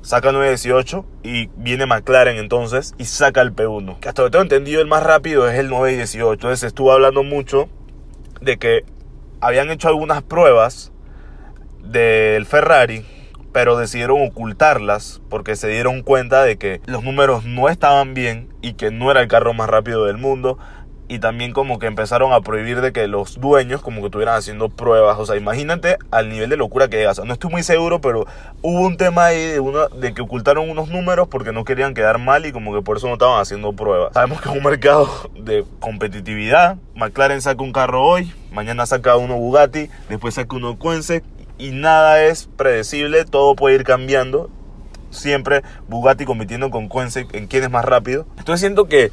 Saca 0.00 0.28
el 0.28 0.36
918 0.36 1.04
y 1.24 1.48
viene 1.56 1.84
McLaren 1.84 2.36
entonces 2.36 2.94
y 2.98 3.04
saca 3.04 3.42
el 3.42 3.54
P1. 3.54 3.98
Que 3.98 4.08
hasta 4.08 4.22
lo 4.22 4.28
que 4.28 4.32
tengo 4.32 4.44
entendido, 4.44 4.80
el 4.80 4.86
más 4.86 5.02
rápido 5.02 5.48
es 5.48 5.58
el 5.58 5.68
918. 5.68 6.32
Entonces 6.34 6.62
estuvo 6.62 6.92
hablando 6.92 7.24
mucho 7.24 7.68
de 8.40 8.58
que 8.58 8.84
habían 9.40 9.70
hecho 9.70 9.88
algunas 9.88 10.22
pruebas 10.22 10.92
del 11.82 12.46
Ferrari, 12.46 13.04
pero 13.52 13.76
decidieron 13.76 14.22
ocultarlas 14.22 15.20
porque 15.28 15.56
se 15.56 15.68
dieron 15.68 16.02
cuenta 16.02 16.44
de 16.44 16.58
que 16.58 16.80
los 16.86 17.02
números 17.02 17.44
no 17.44 17.68
estaban 17.68 18.14
bien 18.14 18.48
y 18.62 18.74
que 18.74 18.90
no 18.90 19.10
era 19.10 19.20
el 19.20 19.28
carro 19.28 19.52
más 19.52 19.68
rápido 19.68 20.04
del 20.04 20.18
mundo. 20.18 20.58
Y 21.10 21.20
también 21.20 21.52
como 21.52 21.78
que 21.78 21.86
empezaron 21.86 22.32
a 22.34 22.42
prohibir 22.42 22.82
de 22.82 22.92
que 22.92 23.06
los 23.08 23.40
dueños 23.40 23.80
como 23.80 24.00
que 24.00 24.06
estuvieran 24.06 24.36
haciendo 24.36 24.68
pruebas. 24.68 25.18
O 25.18 25.24
sea, 25.24 25.36
imagínate 25.36 25.96
al 26.10 26.28
nivel 26.28 26.50
de 26.50 26.58
locura 26.58 26.88
que 26.88 26.98
llega. 26.98 27.12
No 27.24 27.32
estoy 27.32 27.50
muy 27.50 27.62
seguro, 27.62 28.00
pero 28.00 28.26
hubo 28.60 28.80
un 28.82 28.98
tema 28.98 29.26
ahí 29.26 29.42
de, 29.46 29.60
uno, 29.60 29.88
de 29.88 30.12
que 30.12 30.20
ocultaron 30.20 30.68
unos 30.68 30.88
números 30.90 31.28
porque 31.28 31.52
no 31.52 31.64
querían 31.64 31.94
quedar 31.94 32.18
mal 32.18 32.44
y 32.44 32.52
como 32.52 32.74
que 32.74 32.82
por 32.82 32.98
eso 32.98 33.06
no 33.06 33.14
estaban 33.14 33.40
haciendo 33.40 33.72
pruebas. 33.72 34.12
Sabemos 34.12 34.42
que 34.42 34.50
es 34.50 34.54
un 34.54 34.62
mercado 34.62 35.08
de 35.34 35.64
competitividad. 35.80 36.76
McLaren 36.94 37.40
saca 37.40 37.62
un 37.62 37.72
carro 37.72 38.04
hoy, 38.04 38.32
mañana 38.52 38.84
saca 38.84 39.16
uno 39.16 39.36
Bugatti, 39.36 39.88
después 40.08 40.34
saca 40.34 40.56
uno 40.56 40.78
Koenigsegg 40.78 41.22
y 41.56 41.70
nada 41.70 42.22
es 42.22 42.48
predecible, 42.56 43.24
todo 43.24 43.56
puede 43.56 43.76
ir 43.76 43.84
cambiando. 43.84 44.50
Siempre 45.10 45.62
Bugatti 45.88 46.26
compitiendo 46.26 46.70
con 46.70 46.88
Koenigsegg 46.88 47.34
en 47.34 47.46
quién 47.46 47.64
es 47.64 47.70
más 47.70 47.84
rápido. 47.84 48.26
Entonces 48.36 48.60
siento 48.60 48.86
que, 48.86 49.10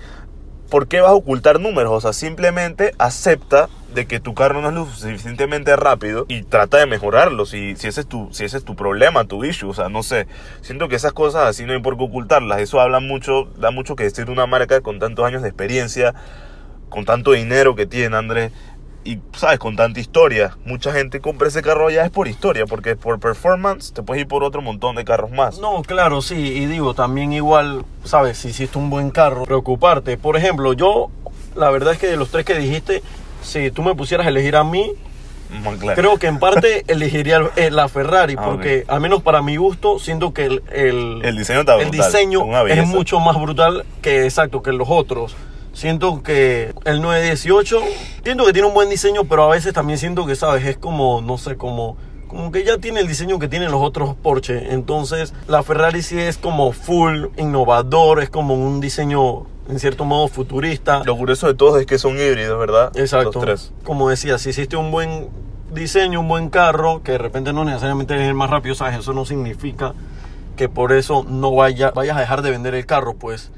¿por 0.70 0.88
qué 0.88 1.02
vas 1.02 1.12
a 1.12 1.16
ocultar 1.16 1.60
números? 1.60 1.94
O 1.94 2.02
sea, 2.02 2.14
simplemente 2.14 2.94
acepta 2.98 3.70
de 3.94 4.06
que 4.08 4.20
tu 4.20 4.34
carro 4.34 4.62
no 4.62 4.70
es 4.70 4.74
lo 4.74 4.86
suficientemente 4.86 5.76
rápido 5.76 6.26
y 6.28 6.44
trata 6.44 6.78
de 6.78 6.86
mejorarlo. 6.86 7.46
Si, 7.46 7.76
si, 7.76 7.88
ese, 7.88 8.02
es 8.02 8.08
tu, 8.08 8.28
si 8.32 8.44
ese 8.44 8.58
es 8.58 8.66
tu 8.66 8.76
problema, 8.76 9.26
tu 9.26 9.46
issue, 9.46 9.70
o 9.70 9.74
sea, 9.74 9.90
no 9.90 10.04
sé. 10.04 10.28
Siento 10.62 10.90
que 10.90 10.96
esas 10.96 11.14
cosas 11.14 11.44
así 11.44 11.66
no 11.66 11.74
hay 11.74 11.82
por 11.82 11.98
qué 11.98 12.04
ocultarlas. 12.04 12.60
Eso 12.60 12.80
habla 12.82 13.00
mucho, 13.00 13.46
da 13.58 13.72
mucho 13.72 13.96
que 13.96 14.04
decir 14.04 14.26
de 14.26 14.32
una 14.32 14.48
marca 14.48 14.82
con 14.82 15.00
tantos 15.00 15.26
años 15.26 15.42
de 15.42 15.48
experiencia, 15.48 16.14
con 16.90 17.06
tanto 17.06 17.32
dinero 17.32 17.76
que 17.76 17.86
tiene, 17.86 18.18
Andrés 18.18 18.52
y, 19.06 19.20
¿sabes? 19.38 19.60
Con 19.60 19.76
tanta 19.76 20.00
historia. 20.00 20.58
Mucha 20.66 20.92
gente 20.92 21.22
compra 21.22 21.48
ese 21.48 21.62
carro 21.62 21.90
ya 21.90 22.04
es 22.04 22.10
por 22.12 22.28
historia, 22.28 22.66
porque 22.66 22.96
por 22.96 23.20
performance 23.20 23.94
te 23.94 24.02
puedes 24.04 24.22
ir 24.22 24.28
por 24.28 24.44
otro 24.44 24.62
montón 24.62 24.96
de 24.96 25.06
carros 25.06 25.32
más. 25.32 25.60
No, 25.60 25.82
claro, 25.84 26.22
sí, 26.22 26.36
y 26.36 26.66
digo, 26.66 26.94
también 26.96 27.32
igual, 27.32 27.86
sabes, 28.04 28.40
si 28.40 28.50
hiciste 28.50 28.78
un 28.78 28.90
buen 28.90 29.12
carro, 29.12 29.44
preocuparte. 29.46 30.18
Por 30.18 30.36
ejemplo, 30.36 30.74
yo, 30.74 31.10
la 31.56 31.70
verdad 31.70 31.94
es 31.94 32.00
que 32.00 32.08
de 32.08 32.18
los 32.18 32.30
tres 32.30 32.44
que 32.46 32.56
dijiste, 32.58 33.04
si 33.42 33.70
tú 33.72 33.84
me 33.84 33.94
pusieras 33.96 34.26
a 34.26 34.30
elegir 34.30 34.56
a 34.56 34.64
mí, 34.64 34.92
creo 35.94 36.18
que 36.18 36.26
en 36.28 36.40
parte 36.40 36.84
elegiría 36.88 37.38
el- 37.38 37.50
eh, 37.56 37.70
la 37.72 37.88
Ferrari, 37.88 38.36
Ah, 38.38 38.44
porque 38.46 38.84
al 38.88 39.00
menos 39.02 39.22
para 39.22 39.42
mi 39.44 39.56
gusto, 39.58 40.00
siento 40.00 40.34
que 40.34 40.46
el, 40.46 40.64
el, 40.72 41.22
El 41.24 41.38
diseño 41.38 41.60
está 41.60 41.76
el 41.76 41.90
brutal, 41.90 42.12
diseño 42.12 42.44
una 42.44 42.64
belleza. 42.64 42.82
es 42.82 42.88
mucho 42.90 43.20
más 43.20 43.40
brutal 43.40 43.86
que 44.02 44.24
exacto 44.26 44.64
que 44.64 44.72
los 44.74 44.88
otros. 44.90 45.36
Siento 45.76 46.24
que 46.24 46.74
el 46.86 47.02
918, 47.02 47.82
siento 48.24 48.46
que 48.46 48.54
tiene 48.54 48.70
un 48.70 48.74
buen 48.74 48.90
diseño, 48.90 49.26
pero 49.26 49.44
a 49.44 49.50
veces 49.50 49.74
también 49.74 50.00
siento 50.00 50.26
que, 50.26 50.38
sabes, 50.38 50.66
es 50.66 50.78
como, 50.78 51.20
no 51.20 51.38
sé, 51.38 51.58
como, 51.58 51.98
como 52.30 52.50
que 52.50 52.64
ya 52.64 52.78
tiene 52.78 53.02
el 53.02 53.08
diseño 53.08 53.40
que 53.40 53.50
tienen 53.50 53.72
los 53.72 53.82
otros 53.82 54.16
Porsche. 54.16 54.74
Entonces, 54.74 55.34
la 55.50 55.64
Ferrari 55.64 56.02
sí 56.02 56.18
es 56.18 56.38
como 56.38 56.72
full 56.72 57.26
innovador, 57.38 58.24
es 58.24 58.30
como 58.30 58.54
un 58.54 58.80
diseño 58.80 59.48
en 59.68 59.80
cierto 59.80 60.06
modo 60.06 60.30
futurista. 60.30 61.04
Lo 61.04 61.18
curioso 61.18 61.48
de 61.48 61.56
todos 61.56 61.78
es 61.82 61.86
que 61.86 61.98
son 61.98 62.14
híbridos, 62.14 62.58
¿verdad? 62.58 62.96
Exacto. 62.96 63.34
Los 63.34 63.44
tres. 63.44 63.74
Como 63.84 64.10
decía, 64.10 64.38
si 64.38 64.52
hiciste 64.52 64.78
un 64.78 64.92
buen 64.92 65.28
diseño, 65.74 66.22
un 66.22 66.30
buen 66.30 66.50
carro, 66.50 67.04
que 67.04 67.12
de 67.12 67.18
repente 67.18 67.52
no 67.52 67.66
necesariamente 67.66 68.16
es 68.16 68.22
el 68.22 68.34
más 68.34 68.50
rápido, 68.50 68.76
¿sabes? 68.76 68.98
Eso 69.00 69.12
no 69.12 69.26
significa 69.26 69.94
que 70.56 70.70
por 70.70 70.94
eso 70.94 71.26
no 71.28 71.54
vaya, 71.54 71.92
vayas 71.92 72.16
a 72.16 72.22
dejar 72.22 72.44
de 72.44 72.52
vender 72.52 72.76
el 72.76 72.86
carro, 72.86 73.16
pues. 73.16 73.52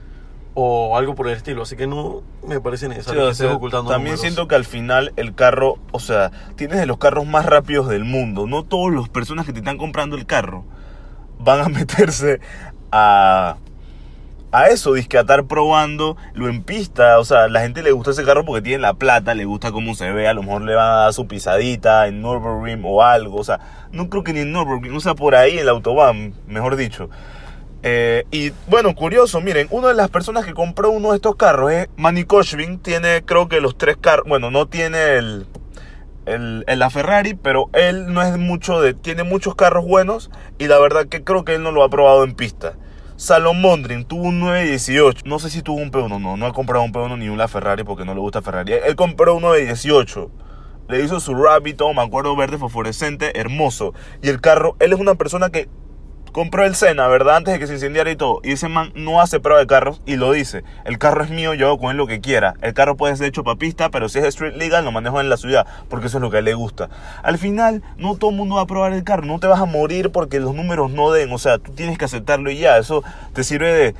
O 0.59 0.97
algo 0.97 1.13
por 1.15 1.27
el 1.27 1.35
estilo. 1.35 1.61
Así 1.63 1.75
que 1.75 1.85
no 1.87 2.23
me 2.41 2.59
parece 2.59 2.87
Sí, 2.87 2.89
necesario 2.89 3.23
o 3.23 3.27
que 3.27 3.31
estés 3.31 3.51
ocultando 3.51 3.91
también 3.91 4.17
números. 4.17 4.21
siento 4.21 4.47
que 4.47 4.55
al 4.55 4.65
final 4.65 5.13
el 5.15 5.35
carro, 5.35 5.75
o 5.91 5.99
sea, 5.99 6.31
tienes 6.55 6.79
de 6.79 6.87
los 6.87 6.97
carros 6.97 7.27
más 7.27 7.45
rápidos 7.45 7.87
del 7.89 8.05
mundo. 8.05 8.47
No 8.47 8.63
todas 8.63 8.95
las 8.95 9.07
personas 9.09 9.45
que 9.45 9.53
te 9.53 9.59
están 9.59 9.77
comprando 9.77 10.15
el 10.15 10.25
carro 10.25 10.65
van 11.39 11.59
a 11.61 11.69
meterse 11.69 12.39
a, 12.91 13.57
a 14.51 14.67
eso, 14.69 14.93
disque 14.93 15.17
a 15.17 15.21
estar 15.21 15.45
probando 15.45 16.17
lo 16.33 16.47
en 16.49 16.63
pista. 16.63 17.19
O 17.19 17.25
sea, 17.25 17.47
la 17.49 17.61
gente 17.61 17.83
le 17.83 17.91
gusta 17.91 18.11
ese 18.11 18.23
carro 18.23 18.43
porque 18.45 18.63
tiene 18.63 18.79
la 18.79 18.95
plata, 18.95 19.35
le 19.35 19.45
gusta 19.45 19.71
cómo 19.71 19.93
se 19.93 20.11
ve. 20.11 20.27
A 20.27 20.33
lo 20.33 20.41
mejor 20.41 20.63
le 20.63 20.73
van 20.75 20.91
a 20.91 20.95
dar 21.03 21.13
su 21.13 21.27
pisadita 21.27 22.07
en 22.07 22.21
Nürburgring 22.23 22.81
o 22.85 23.03
algo. 23.03 23.37
O 23.37 23.43
sea, 23.43 23.59
no 23.91 24.09
creo 24.09 24.23
que 24.23 24.33
ni 24.33 24.39
en 24.39 24.53
Nürburgring, 24.53 24.95
o 24.95 24.99
sea, 25.01 25.13
por 25.13 25.35
ahí 25.35 25.59
en 25.59 25.65
la 25.67 25.73
autobahn, 25.73 26.33
mejor 26.47 26.77
dicho. 26.77 27.09
Eh, 27.83 28.25
y 28.31 28.51
bueno, 28.67 28.95
curioso, 28.95 29.39
miren, 29.41 29.67
una 29.69 29.89
de 29.89 29.93
las 29.93 30.09
personas 30.09 30.45
que 30.45 30.53
compró 30.53 30.89
uno 30.89 31.11
de 31.11 31.17
estos 31.17 31.35
carros 31.35 31.71
es 31.71 31.87
Manny 31.95 32.23
Koshvin, 32.23 32.79
tiene 32.79 33.23
creo 33.23 33.47
que 33.47 33.61
los 33.61 33.77
tres 33.77 33.97
carros, 33.97 34.25
bueno, 34.27 34.49
no 34.49 34.67
tiene 34.67 35.17
el, 35.17 35.45
el, 36.25 36.65
la 36.67 36.89
Ferrari, 36.89 37.33
pero 37.35 37.69
él 37.73 38.11
no 38.11 38.21
es 38.21 38.37
mucho 38.37 38.81
de, 38.81 38.93
tiene 38.93 39.23
muchos 39.23 39.55
carros 39.55 39.85
buenos 39.85 40.31
y 40.57 40.67
la 40.67 40.79
verdad 40.79 41.07
que 41.07 41.23
creo 41.23 41.45
que 41.45 41.55
él 41.55 41.63
no 41.63 41.71
lo 41.71 41.83
ha 41.83 41.89
probado 41.89 42.23
en 42.23 42.33
pista. 42.33 42.75
Salomondrin 43.15 44.05
tuvo 44.05 44.27
un 44.27 44.39
918. 44.39 45.23
No 45.25 45.39
sé 45.39 45.49
si 45.49 45.63
tuvo 45.63 45.77
un 45.81 45.91
P1, 45.91 46.21
no. 46.21 46.37
No 46.37 46.45
ha 46.45 46.53
comprado 46.53 46.83
un 46.83 46.93
P1 46.93 47.17
ni 47.17 47.29
una 47.29 47.47
Ferrari 47.47 47.83
porque 47.83 48.05
no 48.05 48.13
le 48.13 48.19
gusta 48.19 48.43
Ferrari. 48.43 48.73
Él 48.73 48.95
compró 48.95 49.35
un 49.35 49.41
918. 49.41 50.29
Le 50.87 51.03
hizo 51.03 51.19
su 51.19 51.33
Rabbit, 51.33 51.81
me 51.95 52.01
acuerdo, 52.01 52.35
verde 52.35 52.59
fosforescente, 52.59 53.39
hermoso. 53.39 53.93
Y 54.21 54.29
el 54.29 54.39
carro, 54.39 54.75
él 54.79 54.93
es 54.93 54.99
una 54.99 55.15
persona 55.15 55.49
que 55.49 55.67
compró 56.31 56.65
el 56.65 56.75
Sena, 56.75 57.07
¿verdad? 57.07 57.37
Antes 57.37 57.53
de 57.53 57.59
que 57.59 57.67
se 57.67 57.73
incendiara 57.73 58.09
y 58.11 58.15
todo. 58.15 58.39
Y 58.43 58.53
ese 58.53 58.67
man 58.67 58.91
no 58.95 59.21
hace 59.21 59.39
prueba 59.39 59.59
de 59.59 59.67
carros 59.67 60.01
y 60.05 60.15
lo 60.15 60.31
dice. 60.31 60.63
El 60.85 60.97
carro 60.97 61.23
es 61.23 61.29
mío, 61.29 61.53
yo 61.53 61.67
hago 61.67 61.79
con 61.79 61.91
él 61.91 61.97
lo 61.97 62.07
que 62.07 62.21
quiera. 62.21 62.53
El 62.61 62.73
carro 62.73 62.95
puede 62.95 63.15
ser 63.15 63.27
hecho 63.27 63.43
para 63.43 63.57
pista, 63.57 63.89
pero 63.89 64.09
si 64.09 64.19
es 64.19 64.25
street 64.25 64.55
legal, 64.55 64.85
lo 64.85 64.91
manejo 64.91 65.19
en 65.19 65.29
la 65.29 65.37
ciudad, 65.37 65.65
porque 65.89 66.07
eso 66.07 66.17
es 66.17 66.21
lo 66.21 66.29
que 66.29 66.41
le 66.41 66.53
gusta. 66.53 66.89
Al 67.23 67.37
final, 67.37 67.83
no 67.97 68.15
todo 68.15 68.31
el 68.31 68.37
mundo 68.37 68.55
va 68.55 68.61
a 68.61 68.67
probar 68.67 68.93
el 68.93 69.03
carro. 69.03 69.25
No 69.25 69.39
te 69.39 69.47
vas 69.47 69.59
a 69.59 69.65
morir 69.65 70.11
porque 70.11 70.39
los 70.39 70.53
números 70.55 70.91
no 70.91 71.11
den. 71.11 71.31
O 71.31 71.37
sea, 71.37 71.57
tú 71.57 71.71
tienes 71.73 71.97
que 71.97 72.05
aceptarlo 72.05 72.49
y 72.51 72.59
ya. 72.59 72.77
Eso 72.77 73.03
te 73.33 73.43
sirve 73.43 73.73
de 73.73 73.95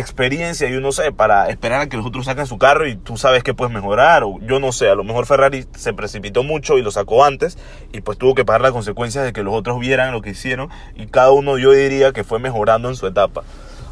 experiencia 0.00 0.68
y 0.68 0.74
uno 0.74 0.92
sé, 0.92 1.12
para 1.12 1.48
esperar 1.48 1.82
a 1.82 1.88
que 1.88 1.96
los 1.96 2.06
otros 2.06 2.26
saquen 2.26 2.46
su 2.46 2.58
carro 2.58 2.88
y 2.88 2.96
tú 2.96 3.16
sabes 3.16 3.42
que 3.42 3.54
puedes 3.54 3.72
mejorar. 3.72 4.24
O 4.24 4.38
yo 4.40 4.58
no 4.58 4.72
sé, 4.72 4.88
a 4.88 4.94
lo 4.94 5.04
mejor 5.04 5.26
Ferrari 5.26 5.66
se 5.76 5.92
precipitó 5.92 6.42
mucho 6.42 6.78
y 6.78 6.82
lo 6.82 6.90
sacó 6.90 7.24
antes 7.24 7.58
y 7.92 8.00
pues 8.00 8.18
tuvo 8.18 8.34
que 8.34 8.44
pagar 8.44 8.60
las 8.60 8.72
consecuencias 8.72 9.24
de 9.24 9.32
que 9.32 9.42
los 9.42 9.54
otros 9.54 9.78
vieran 9.78 10.12
lo 10.12 10.22
que 10.22 10.30
hicieron 10.30 10.70
y 10.96 11.06
cada 11.06 11.30
uno 11.30 11.58
yo 11.58 11.72
diría 11.72 12.12
que 12.12 12.24
fue 12.24 12.38
mejorando 12.38 12.88
en 12.88 12.96
su 12.96 13.06
etapa. 13.06 13.42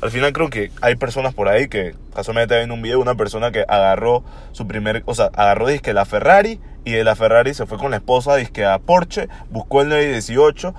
Al 0.00 0.12
final 0.12 0.32
creo 0.32 0.48
que 0.48 0.70
hay 0.80 0.94
personas 0.94 1.34
por 1.34 1.48
ahí 1.48 1.68
que, 1.68 1.94
casualmente 2.14 2.56
viendo 2.56 2.74
un 2.74 2.82
video, 2.82 3.00
una 3.00 3.16
persona 3.16 3.50
que 3.50 3.64
agarró 3.68 4.22
su 4.52 4.66
primer, 4.68 5.02
o 5.06 5.14
sea, 5.14 5.30
agarró 5.34 5.66
disque 5.66 5.92
la 5.92 6.04
Ferrari 6.04 6.60
y 6.84 6.92
de 6.92 7.02
la 7.02 7.16
Ferrari 7.16 7.52
se 7.52 7.66
fue 7.66 7.78
con 7.78 7.90
la 7.90 7.96
esposa 7.96 8.36
disque 8.36 8.64
a 8.64 8.78
Porsche, 8.78 9.28
buscó 9.50 9.82
el 9.82 9.88
918 9.88 10.72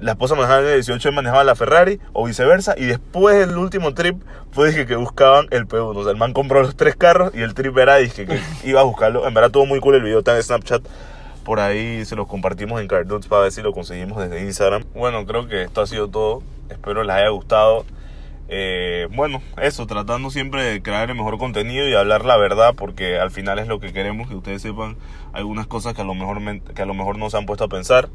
la 0.00 0.12
esposa 0.12 0.34
manejaba 0.34 0.60
el 0.60 0.74
18 0.74 1.08
y 1.08 1.12
manejaba 1.12 1.44
la 1.44 1.54
Ferrari 1.54 2.00
o 2.12 2.26
viceversa. 2.26 2.74
Y 2.76 2.86
después 2.86 3.38
del 3.38 3.56
último 3.56 3.94
trip 3.94 4.22
fue 4.52 4.68
dije, 4.68 4.86
que 4.86 4.96
buscaban 4.96 5.46
el 5.50 5.66
P1. 5.66 5.96
O 5.96 6.02
sea, 6.02 6.12
el 6.12 6.18
man 6.18 6.32
compró 6.32 6.62
los 6.62 6.76
tres 6.76 6.96
carros 6.96 7.32
y 7.34 7.40
el 7.40 7.54
trip 7.54 7.76
era 7.78 7.96
dije, 7.96 8.26
que 8.26 8.40
iba 8.64 8.80
a 8.80 8.84
buscarlo. 8.84 9.26
En 9.26 9.34
verdad, 9.34 9.50
todo 9.50 9.66
muy 9.66 9.80
cool 9.80 9.96
el 9.96 10.02
video 10.02 10.20
está 10.20 10.36
en 10.36 10.42
Snapchat. 10.42 10.82
Por 11.44 11.60
ahí 11.60 12.04
se 12.04 12.16
los 12.16 12.26
compartimos 12.26 12.80
en 12.80 12.88
Cartoons 12.88 13.26
para 13.26 13.42
ver 13.42 13.52
si 13.52 13.62
lo 13.62 13.72
conseguimos 13.72 14.18
desde 14.18 14.44
Instagram. 14.44 14.84
Bueno, 14.94 15.24
creo 15.26 15.48
que 15.48 15.62
esto 15.62 15.80
ha 15.80 15.86
sido 15.86 16.08
todo. 16.08 16.42
Espero 16.68 17.02
les 17.02 17.14
haya 17.16 17.28
gustado. 17.28 17.84
Eh, 18.52 19.06
bueno, 19.12 19.40
eso, 19.62 19.86
tratando 19.86 20.28
siempre 20.30 20.64
de 20.64 20.82
crear 20.82 21.08
el 21.08 21.16
mejor 21.16 21.38
contenido 21.38 21.88
y 21.88 21.94
hablar 21.94 22.24
la 22.24 22.36
verdad, 22.36 22.74
porque 22.76 23.18
al 23.18 23.30
final 23.30 23.60
es 23.60 23.68
lo 23.68 23.78
que 23.78 23.92
queremos, 23.92 24.28
que 24.28 24.34
ustedes 24.34 24.60
sepan 24.60 24.96
algunas 25.32 25.68
cosas 25.68 25.94
que 25.94 26.02
a 26.02 26.04
lo 26.04 26.14
mejor, 26.14 26.38
que 26.74 26.82
a 26.82 26.86
lo 26.86 26.94
mejor 26.94 27.16
no 27.16 27.30
se 27.30 27.36
han 27.36 27.46
puesto 27.46 27.64
a 27.64 27.68
pensar. 27.68 28.08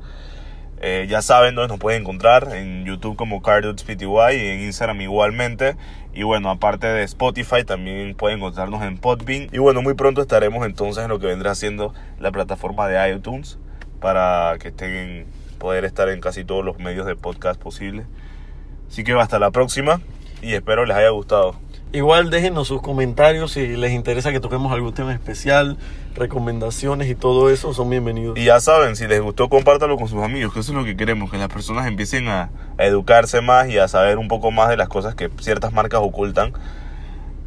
Eh, 0.88 1.08
ya 1.10 1.24
saben 1.24 1.56
dónde 1.56 1.70
nos 1.70 1.80
pueden 1.80 2.04
encontrar, 2.04 2.48
en 2.54 2.86
YouTube 2.86 3.16
como 3.16 3.42
CarDudesPty 3.42 4.06
y 4.06 4.48
en 4.50 4.60
Instagram 4.62 5.02
igualmente. 5.02 5.78
Y 6.14 6.22
bueno, 6.22 6.52
aparte 6.52 6.86
de 6.86 7.02
Spotify, 7.02 7.64
también 7.64 8.14
pueden 8.14 8.38
encontrarnos 8.38 8.84
en 8.84 9.00
Podbean. 9.00 9.50
Y 9.52 9.58
bueno, 9.58 9.82
muy 9.82 9.96
pronto 9.96 10.22
estaremos 10.22 10.64
entonces 10.64 11.04
en 11.04 11.10
lo 11.10 11.18
que 11.18 11.26
vendrá 11.26 11.56
siendo 11.56 11.92
la 12.20 12.32
plataforma 12.32 12.88
de 12.88 13.16
iTunes 13.16 13.58
para 14.00 14.58
que 14.60 14.68
estén 14.68 15.26
poder 15.58 15.86
estar 15.86 16.08
en 16.08 16.22
casi 16.22 16.46
todos 16.46 16.64
los 16.64 16.78
medios 16.78 17.08
de 17.08 17.16
podcast 17.16 17.60
posibles. 17.60 18.06
Así 18.88 19.04
que 19.04 19.14
hasta 19.14 19.40
la 19.40 19.50
próxima 19.50 20.02
y 20.44 20.54
espero 20.54 20.86
les 20.86 20.96
haya 20.96 21.10
gustado. 21.10 21.56
Igual 21.92 22.30
déjenos 22.30 22.68
sus 22.68 22.82
comentarios 22.82 23.54
si 23.54 23.68
les 23.78 23.92
interesa 23.92 24.32
que 24.32 24.40
toquemos 24.40 24.74
algún 24.74 24.94
tema 24.94 25.14
especial, 25.14 25.78
recomendaciones 26.14 27.10
y 27.10 27.16
todo 27.16 27.50
eso, 27.50 27.74
son 27.74 27.90
bienvenidos. 27.90 28.38
Y 28.38 28.46
ya 28.46 28.60
saben, 28.60 28.96
si 28.96 29.08
les 29.08 29.22
gustó, 29.22 29.48
compártalo 29.48 29.96
con 29.96 30.08
sus 30.10 30.22
amigos, 30.22 30.54
que 30.54 30.60
eso 30.60 30.74
es 30.74 30.78
lo 30.78 30.84
que 30.84 30.98
queremos, 30.98 31.32
que 31.32 31.38
las 31.38 31.48
personas 31.48 31.88
empiecen 31.88 32.28
a, 32.28 32.50
educarse 32.78 33.40
más 33.40 33.70
y 33.70 33.78
a 33.78 33.88
saber 33.88 34.18
un 34.18 34.28
poco 34.28 34.52
más 34.52 34.68
de 34.70 34.76
las 34.76 34.90
cosas 34.90 35.16
que 35.16 35.30
ciertas 35.40 35.72
marcas 35.72 36.02
ocultan 36.04 36.52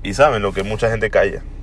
y 0.03 0.15
saben 0.15 0.41
lo 0.41 0.53
que 0.53 0.63
mucha 0.63 0.89
gente 0.91 1.11
calla. 1.11 1.43